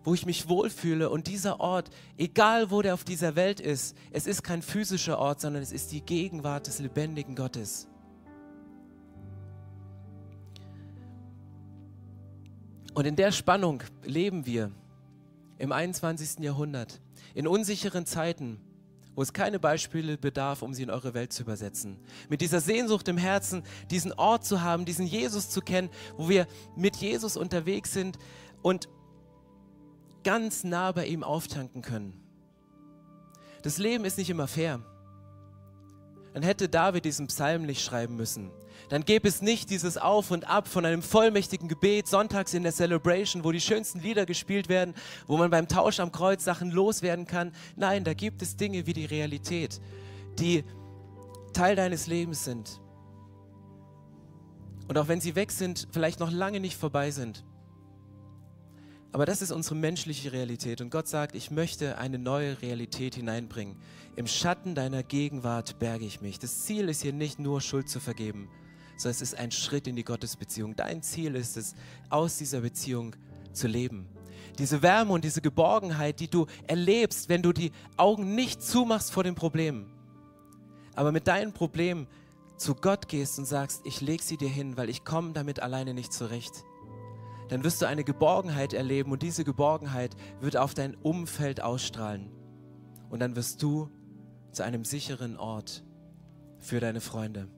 wo 0.04 0.14
ich 0.14 0.26
mich 0.26 0.48
wohlfühle. 0.48 1.08
Und 1.08 1.28
dieser 1.28 1.60
Ort, 1.60 1.90
egal 2.18 2.70
wo 2.70 2.82
der 2.82 2.94
auf 2.94 3.04
dieser 3.04 3.36
Welt 3.36 3.60
ist, 3.60 3.96
es 4.10 4.26
ist 4.26 4.42
kein 4.42 4.62
physischer 4.62 5.18
Ort, 5.18 5.40
sondern 5.40 5.62
es 5.62 5.72
ist 5.72 5.92
die 5.92 6.02
Gegenwart 6.02 6.66
des 6.66 6.80
lebendigen 6.80 7.36
Gottes. 7.36 7.88
Und 12.94 13.06
in 13.06 13.16
der 13.16 13.32
Spannung 13.32 13.82
leben 14.04 14.44
wir 14.44 14.70
im 15.58 15.72
21. 15.72 16.40
Jahrhundert, 16.40 17.00
in 17.34 17.46
unsicheren 17.46 18.04
Zeiten, 18.04 18.60
wo 19.14 19.22
es 19.22 19.32
keine 19.32 19.58
Beispiele 19.58 20.18
bedarf, 20.18 20.62
um 20.62 20.74
sie 20.74 20.82
in 20.82 20.90
eure 20.90 21.14
Welt 21.14 21.32
zu 21.32 21.42
übersetzen. 21.42 21.98
Mit 22.28 22.40
dieser 22.40 22.60
Sehnsucht 22.60 23.08
im 23.08 23.16
Herzen, 23.16 23.62
diesen 23.90 24.12
Ort 24.12 24.44
zu 24.44 24.62
haben, 24.62 24.84
diesen 24.84 25.06
Jesus 25.06 25.48
zu 25.50 25.60
kennen, 25.60 25.90
wo 26.16 26.28
wir 26.28 26.46
mit 26.76 26.96
Jesus 26.96 27.36
unterwegs 27.36 27.92
sind 27.92 28.18
und 28.62 28.88
ganz 30.24 30.64
nah 30.64 30.92
bei 30.92 31.06
ihm 31.06 31.24
auftanken 31.24 31.82
können. 31.82 32.20
das 33.62 33.78
Leben 33.78 34.04
ist 34.04 34.18
nicht 34.18 34.30
immer 34.30 34.48
fair. 34.48 34.80
Dann 36.34 36.42
hätte 36.42 36.68
David 36.68 37.04
diesen 37.04 37.26
Psalm 37.26 37.62
nicht 37.62 37.84
schreiben 37.84 38.16
müssen. 38.16 38.50
Dann 38.88 39.04
gäbe 39.04 39.28
es 39.28 39.42
nicht 39.42 39.70
dieses 39.70 39.96
Auf 39.96 40.30
und 40.30 40.48
Ab 40.48 40.68
von 40.68 40.84
einem 40.84 41.02
vollmächtigen 41.02 41.68
Gebet 41.68 42.08
sonntags 42.08 42.54
in 42.54 42.62
der 42.62 42.72
Celebration, 42.72 43.44
wo 43.44 43.52
die 43.52 43.60
schönsten 43.60 44.00
Lieder 44.00 44.26
gespielt 44.26 44.68
werden, 44.68 44.94
wo 45.26 45.36
man 45.36 45.50
beim 45.50 45.68
Tausch 45.68 46.00
am 46.00 46.12
Kreuz 46.12 46.44
Sachen 46.44 46.70
loswerden 46.70 47.26
kann. 47.26 47.52
Nein, 47.76 48.04
da 48.04 48.14
gibt 48.14 48.42
es 48.42 48.56
Dinge 48.56 48.86
wie 48.86 48.92
die 48.92 49.04
Realität, 49.04 49.80
die 50.38 50.64
Teil 51.52 51.76
deines 51.76 52.06
Lebens 52.06 52.44
sind. 52.44 52.80
Und 54.88 54.98
auch 54.98 55.08
wenn 55.08 55.20
sie 55.20 55.36
weg 55.36 55.52
sind, 55.52 55.88
vielleicht 55.90 56.20
noch 56.20 56.30
lange 56.30 56.60
nicht 56.60 56.76
vorbei 56.76 57.10
sind. 57.10 57.44
Aber 59.12 59.26
das 59.26 59.42
ist 59.42 59.52
unsere 59.52 59.74
menschliche 59.74 60.32
Realität. 60.32 60.80
Und 60.80 60.90
Gott 60.90 61.06
sagt, 61.06 61.34
ich 61.34 61.50
möchte 61.50 61.98
eine 61.98 62.18
neue 62.18 62.62
Realität 62.62 63.14
hineinbringen. 63.14 63.76
Im 64.16 64.26
Schatten 64.26 64.74
deiner 64.74 65.02
Gegenwart 65.02 65.78
berge 65.78 66.06
ich 66.06 66.22
mich. 66.22 66.38
Das 66.38 66.64
Ziel 66.64 66.88
ist 66.88 67.02
hier 67.02 67.12
nicht 67.12 67.38
nur 67.38 67.60
Schuld 67.60 67.90
zu 67.90 68.00
vergeben, 68.00 68.48
sondern 68.96 69.10
es 69.10 69.22
ist 69.22 69.38
ein 69.38 69.50
Schritt 69.50 69.86
in 69.86 69.96
die 69.96 70.04
Gottesbeziehung. 70.04 70.76
Dein 70.76 71.02
Ziel 71.02 71.34
ist 71.34 71.58
es, 71.58 71.74
aus 72.08 72.38
dieser 72.38 72.62
Beziehung 72.62 73.14
zu 73.52 73.68
leben. 73.68 74.08
Diese 74.58 74.82
Wärme 74.82 75.12
und 75.12 75.24
diese 75.24 75.42
Geborgenheit, 75.42 76.18
die 76.20 76.28
du 76.28 76.46
erlebst, 76.66 77.28
wenn 77.28 77.42
du 77.42 77.52
die 77.52 77.72
Augen 77.96 78.34
nicht 78.34 78.62
zumachst 78.62 79.12
vor 79.12 79.24
den 79.24 79.34
Problemen, 79.34 79.90
aber 80.94 81.12
mit 81.12 81.26
deinen 81.26 81.52
Problemen 81.52 82.06
zu 82.56 82.74
Gott 82.74 83.08
gehst 83.08 83.38
und 83.38 83.46
sagst, 83.46 83.80
ich 83.84 84.00
lege 84.00 84.22
sie 84.22 84.36
dir 84.36 84.48
hin, 84.48 84.76
weil 84.76 84.90
ich 84.90 85.04
komme 85.04 85.32
damit 85.32 85.60
alleine 85.60 85.94
nicht 85.94 86.12
zurecht, 86.12 86.64
dann 87.52 87.64
wirst 87.64 87.82
du 87.82 87.86
eine 87.86 88.02
Geborgenheit 88.02 88.72
erleben 88.72 89.12
und 89.12 89.22
diese 89.22 89.44
Geborgenheit 89.44 90.16
wird 90.40 90.56
auf 90.56 90.72
dein 90.72 90.94
Umfeld 90.94 91.60
ausstrahlen. 91.60 92.30
Und 93.10 93.20
dann 93.20 93.36
wirst 93.36 93.62
du 93.62 93.90
zu 94.52 94.64
einem 94.64 94.86
sicheren 94.86 95.36
Ort 95.36 95.84
für 96.60 96.80
deine 96.80 97.02
Freunde. 97.02 97.48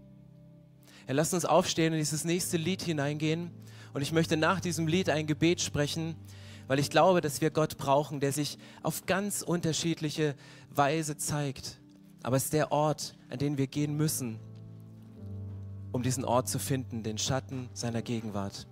Ja, 1.06 1.14
lasst 1.14 1.32
uns 1.32 1.44
aufstehen 1.44 1.92
und 1.92 2.00
dieses 2.00 2.24
nächste 2.24 2.56
Lied 2.56 2.82
hineingehen. 2.82 3.52
Und 3.92 4.02
ich 4.02 4.10
möchte 4.10 4.36
nach 4.36 4.58
diesem 4.58 4.88
Lied 4.88 5.10
ein 5.10 5.28
Gebet 5.28 5.60
sprechen, 5.60 6.16
weil 6.66 6.80
ich 6.80 6.90
glaube, 6.90 7.20
dass 7.20 7.40
wir 7.40 7.52
Gott 7.52 7.78
brauchen, 7.78 8.18
der 8.18 8.32
sich 8.32 8.58
auf 8.82 9.06
ganz 9.06 9.42
unterschiedliche 9.42 10.34
Weise 10.70 11.16
zeigt. 11.18 11.80
Aber 12.24 12.36
es 12.36 12.46
ist 12.46 12.52
der 12.52 12.72
Ort, 12.72 13.16
an 13.30 13.38
den 13.38 13.58
wir 13.58 13.68
gehen 13.68 13.96
müssen, 13.96 14.40
um 15.92 16.02
diesen 16.02 16.24
Ort 16.24 16.48
zu 16.48 16.58
finden, 16.58 17.04
den 17.04 17.16
Schatten 17.16 17.68
seiner 17.74 18.02
Gegenwart. 18.02 18.66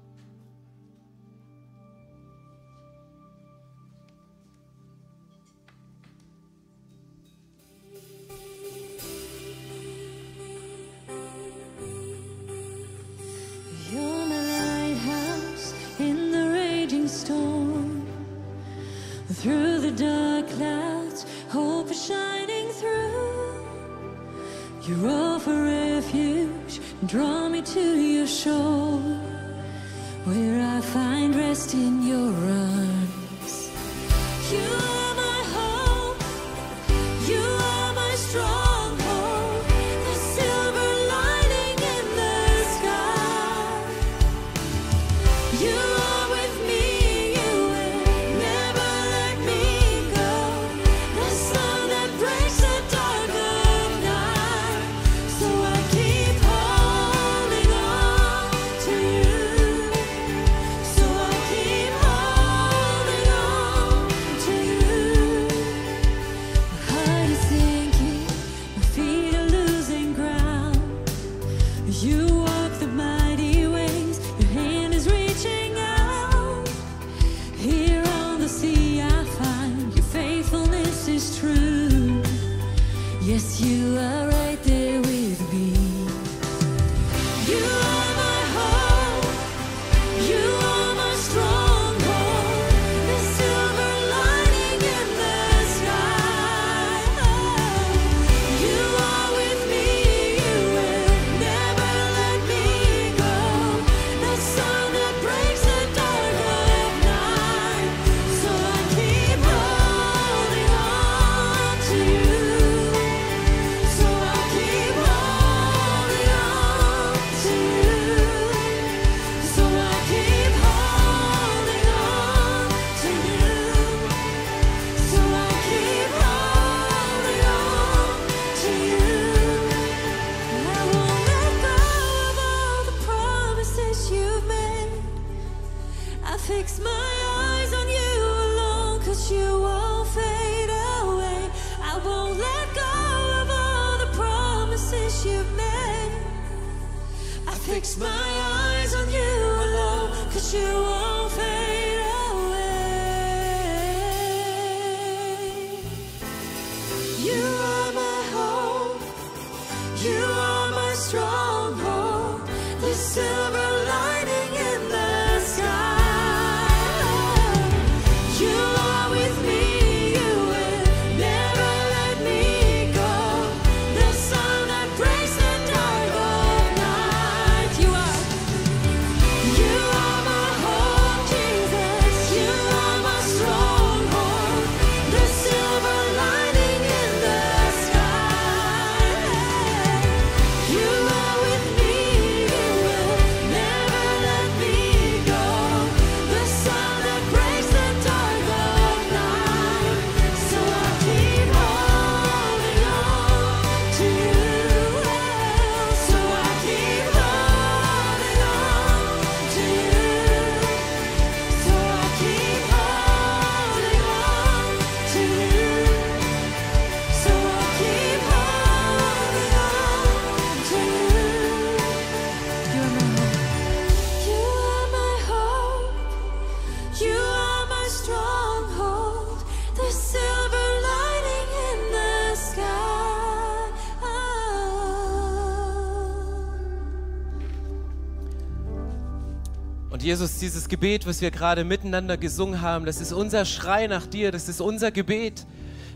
Jesus, 240.02 240.38
dieses 240.38 240.68
Gebet, 240.68 241.06
was 241.06 241.20
wir 241.20 241.30
gerade 241.30 241.62
miteinander 241.62 242.16
gesungen 242.16 242.60
haben, 242.60 242.86
das 242.86 243.00
ist 243.00 243.12
unser 243.12 243.44
Schrei 243.44 243.86
nach 243.86 244.04
dir, 244.04 244.32
das 244.32 244.48
ist 244.48 244.60
unser 244.60 244.90
Gebet, 244.90 245.46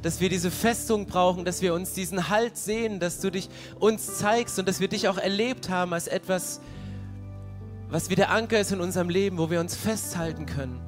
dass 0.02 0.20
wir 0.20 0.28
diese 0.28 0.52
Festung 0.52 1.06
brauchen, 1.06 1.44
dass 1.44 1.60
wir 1.60 1.74
uns 1.74 1.92
diesen 1.92 2.28
Halt 2.28 2.56
sehen, 2.56 3.00
dass 3.00 3.20
du 3.20 3.30
dich 3.30 3.48
uns 3.80 4.18
zeigst 4.18 4.60
und 4.60 4.68
dass 4.68 4.78
wir 4.78 4.86
dich 4.86 5.08
auch 5.08 5.18
erlebt 5.18 5.70
haben 5.70 5.92
als 5.92 6.06
etwas, 6.06 6.60
was 7.90 8.08
wie 8.08 8.14
der 8.14 8.30
Anker 8.30 8.60
ist 8.60 8.70
in 8.70 8.80
unserem 8.80 9.08
Leben, 9.08 9.38
wo 9.38 9.50
wir 9.50 9.58
uns 9.58 9.74
festhalten 9.74 10.46
können. 10.46 10.80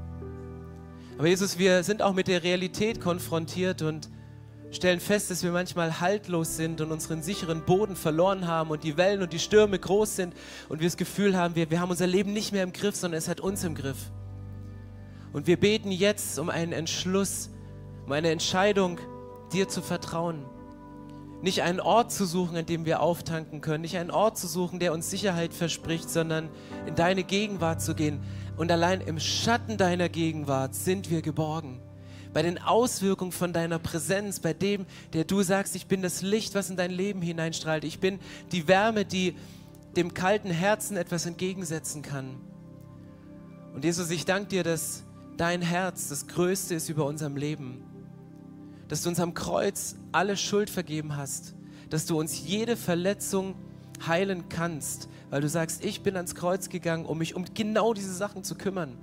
Aber 1.19 1.27
Jesus, 1.27 1.59
wir 1.59 1.83
sind 1.83 2.03
auch 2.03 2.15
mit 2.15 2.29
der 2.29 2.45
Realität 2.45 3.01
konfrontiert 3.01 3.83
und 3.83 4.09
stellen 4.71 5.01
fest, 5.01 5.31
dass 5.31 5.43
wir 5.43 5.51
manchmal 5.51 6.01
haltlos 6.01 6.57
sind 6.57 6.81
und 6.81 6.93
unseren 6.93 7.23
sicheren 7.23 7.65
Boden 7.65 7.97
verloren 7.97 8.47
haben 8.47 8.71
und 8.71 8.85
die 8.85 8.97
Wellen 8.97 9.23
und 9.23 9.33
die 9.33 9.39
Stürme 9.39 9.79
groß 9.79 10.17
sind 10.17 10.35
und 10.69 10.81
wir 10.81 10.87
das 10.87 10.97
Gefühl 10.97 11.37
haben, 11.37 11.55
wir, 11.55 11.71
wir 11.71 11.81
haben 11.81 11.91
unser 11.91 12.07
Leben 12.07 12.33
nicht 12.33 12.53
mehr 12.53 12.63
im 12.63 12.73
Griff, 12.73 12.97
sondern 12.97 13.19
es 13.19 13.29
hat 13.29 13.41
uns 13.41 13.65
im 13.65 13.75
Griff. 13.75 14.11
Und 15.33 15.47
wir 15.47 15.59
beten 15.59 15.91
jetzt 15.91 16.39
um 16.39 16.51
einen 16.51 16.73
Entschluss, 16.73 17.51
um 18.07 18.13
eine 18.13 18.31
Entscheidung, 18.31 18.99
dir 19.53 19.69
zu 19.69 19.83
vertrauen. 19.83 20.45
Nicht 21.41 21.63
einen 21.63 21.81
Ort 21.81 22.11
zu 22.11 22.27
suchen, 22.27 22.57
an 22.57 22.67
dem 22.67 22.85
wir 22.85 23.01
auftanken 23.01 23.61
können, 23.61 23.83
nicht 23.83 23.97
einen 23.97 24.11
Ort 24.11 24.37
zu 24.37 24.49
suchen, 24.49 24.81
der 24.81 24.93
uns 24.93 25.09
Sicherheit 25.09 25.55
verspricht, 25.55 26.11
sondern 26.11 26.49
in 26.87 26.95
deine 26.95 27.23
Gegenwart 27.23 27.81
zu 27.81 27.95
gehen. 27.95 28.21
Und 28.57 28.73
allein 28.73 29.01
im 29.01 29.21
Schatten 29.21 29.77
deiner 29.77 30.09
Gegenwart 30.09 30.75
sind 30.75 31.11
wir 31.11 31.23
geborgen 31.23 31.81
bei 32.39 32.43
den 32.43 32.63
Auswirkungen 32.63 33.33
von 33.33 33.53
deiner 33.53 33.81
Präsenz, 33.81 34.39
bei 34.39 34.53
dem, 34.53 34.87
der 35.13 35.25
du 35.25 35.43
sagst, 35.43 35.75
ich 35.75 35.89
bin 35.89 36.03
das 36.03 36.23
Licht, 36.23 36.55
was 36.55 36.71
in 36.71 36.77
dein 36.77 36.93
Leben 36.93 37.21
hineinstrahlt. 37.21 37.83
Ich 37.83 37.99
bin 37.99 38.21
die 38.53 38.69
Wärme, 38.69 39.05
die 39.05 39.35
dem 39.97 40.15
kalten 40.15 40.53
Herzen 40.53 40.97
etwas 40.97 41.27
entgegensetzen 41.27 42.01
kann. 42.01 42.37
Und 43.75 43.85
Jesus, 43.85 44.09
ich 44.11 44.25
danke 44.25 44.51
dir, 44.51 44.63
dass 44.63 45.03
dein 45.37 45.63
Herz 45.63 46.11
das 46.11 46.29
Größte 46.29 46.77
ist 46.77 46.89
über 46.89 47.07
unserem 47.07 47.37
Leben. 47.37 47.83
Dass 48.87 49.03
du 49.03 49.09
uns 49.09 49.19
am 49.19 49.35
Kreuz 49.35 49.97
alle 50.13 50.37
Schuld 50.37 50.71
vergeben 50.71 51.17
hast. 51.17 51.57
Dass 51.91 52.07
du 52.07 52.21
uns 52.21 52.47
jede 52.47 52.77
Verletzung 52.77 53.57
heilen 54.07 54.49
kannst, 54.49 55.09
weil 55.31 55.41
du 55.41 55.49
sagst, 55.49 55.85
ich 55.85 56.05
bin 56.05 56.15
ans 56.15 56.37
Kreuz 56.37 56.69
gegangen, 56.69 57.05
um 57.05 57.19
mich 57.19 57.35
um 57.35 57.47
genau 57.53 57.95
diese 57.95 58.15
Sachen 58.15 58.45
zu 58.45 58.55
kümmern. 58.55 58.97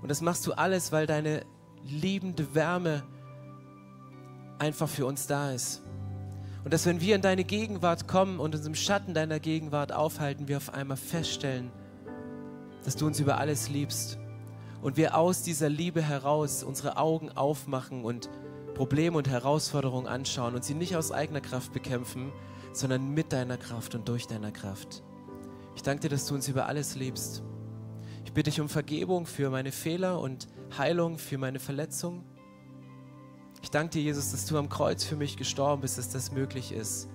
Und 0.00 0.08
das 0.08 0.22
machst 0.22 0.46
du 0.46 0.54
alles, 0.54 0.90
weil 0.90 1.06
deine 1.06 1.44
liebende 1.86 2.54
Wärme 2.54 3.02
einfach 4.58 4.88
für 4.88 5.06
uns 5.06 5.26
da 5.26 5.52
ist. 5.52 5.82
Und 6.64 6.72
dass 6.72 6.86
wenn 6.86 7.00
wir 7.00 7.14
in 7.14 7.20
deine 7.20 7.44
Gegenwart 7.44 8.08
kommen 8.08 8.40
und 8.40 8.54
uns 8.54 8.66
im 8.66 8.74
Schatten 8.74 9.12
deiner 9.12 9.38
Gegenwart 9.38 9.92
aufhalten, 9.92 10.48
wir 10.48 10.56
auf 10.56 10.72
einmal 10.72 10.96
feststellen, 10.96 11.70
dass 12.84 12.96
du 12.96 13.06
uns 13.06 13.20
über 13.20 13.38
alles 13.38 13.68
liebst. 13.68 14.18
Und 14.80 14.96
wir 14.96 15.16
aus 15.16 15.42
dieser 15.42 15.68
Liebe 15.68 16.02
heraus 16.02 16.62
unsere 16.62 16.96
Augen 16.96 17.30
aufmachen 17.30 18.04
und 18.04 18.28
Probleme 18.74 19.16
und 19.16 19.28
Herausforderungen 19.28 20.06
anschauen 20.06 20.54
und 20.54 20.64
sie 20.64 20.74
nicht 20.74 20.96
aus 20.96 21.12
eigener 21.12 21.40
Kraft 21.40 21.72
bekämpfen, 21.72 22.32
sondern 22.72 23.10
mit 23.10 23.32
deiner 23.32 23.56
Kraft 23.56 23.94
und 23.94 24.08
durch 24.08 24.26
deiner 24.26 24.50
Kraft. 24.50 25.02
Ich 25.76 25.82
danke 25.82 26.02
dir, 26.02 26.08
dass 26.08 26.26
du 26.26 26.34
uns 26.34 26.48
über 26.48 26.66
alles 26.66 26.96
liebst. 26.96 27.42
Ich 28.24 28.32
bitte 28.32 28.50
dich 28.50 28.60
um 28.60 28.68
Vergebung 28.68 29.26
für 29.26 29.48
meine 29.50 29.70
Fehler 29.70 30.20
und 30.20 30.48
Heilung 30.78 31.18
für 31.18 31.38
meine 31.38 31.58
Verletzung. 31.58 32.24
Ich 33.62 33.70
danke 33.70 33.90
dir, 33.90 34.02
Jesus, 34.02 34.32
dass 34.32 34.46
du 34.46 34.58
am 34.58 34.68
Kreuz 34.68 35.04
für 35.04 35.16
mich 35.16 35.36
gestorben 35.36 35.82
bist, 35.82 35.98
dass 35.98 36.10
das 36.10 36.32
möglich 36.32 36.72
ist. 36.72 37.08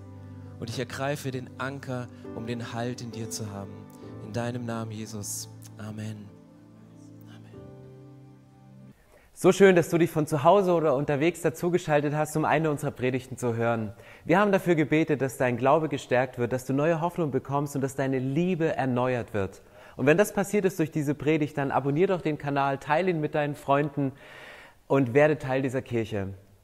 Und 0.59 0.69
ich 0.69 0.79
ergreife 0.79 1.31
den 1.31 1.49
Anker, 1.59 2.07
um 2.35 2.47
den 2.47 2.73
Halt 2.73 3.01
in 3.01 3.11
dir 3.11 3.29
zu 3.29 3.51
haben. 3.51 3.71
In 4.25 4.33
deinem 4.33 4.65
Namen, 4.65 4.91
Jesus. 4.91 5.49
Amen. 5.77 6.39
So 9.41 9.53
schön, 9.53 9.77
dass 9.77 9.89
du 9.89 9.97
dich 9.97 10.11
von 10.11 10.27
zu 10.27 10.43
Hause 10.43 10.73
oder 10.73 10.95
unterwegs 10.95 11.41
dazugeschaltet 11.41 12.13
hast, 12.13 12.35
um 12.35 12.43
eine 12.43 12.69
unserer 12.69 12.91
Predigten 12.91 13.37
zu 13.37 13.55
hören. 13.55 13.93
Wir 14.25 14.37
haben 14.37 14.51
dafür 14.51 14.75
gebetet, 14.75 15.21
dass 15.21 15.37
dein 15.37 15.55
Glaube 15.55 15.87
gestärkt 15.87 16.37
wird, 16.37 16.51
dass 16.51 16.65
du 16.65 16.73
neue 16.73 16.99
Hoffnung 16.99 17.31
bekommst 17.31 17.73
und 17.73 17.81
dass 17.81 17.95
deine 17.95 18.19
Liebe 18.19 18.75
erneuert 18.75 19.33
wird. 19.33 19.61
Und 19.99 20.05
wenn 20.05 20.17
das 20.17 20.31
passiert 20.31 20.63
ist 20.63 20.79
durch 20.79 20.91
diese 20.91 21.13
Predigt, 21.13 21.57
dann 21.57 21.71
abonnier 21.71 22.07
doch 22.07 22.21
den 22.21 22.37
Kanal, 22.37 22.77
teile 22.77 23.11
ihn 23.11 23.19
mit 23.19 23.35
deinen 23.35 23.53
Freunden 23.53 24.13
und 24.87 25.13
werde 25.13 25.37
Teil 25.37 25.61
dieser 25.61 25.81
Kirche. 25.81 26.29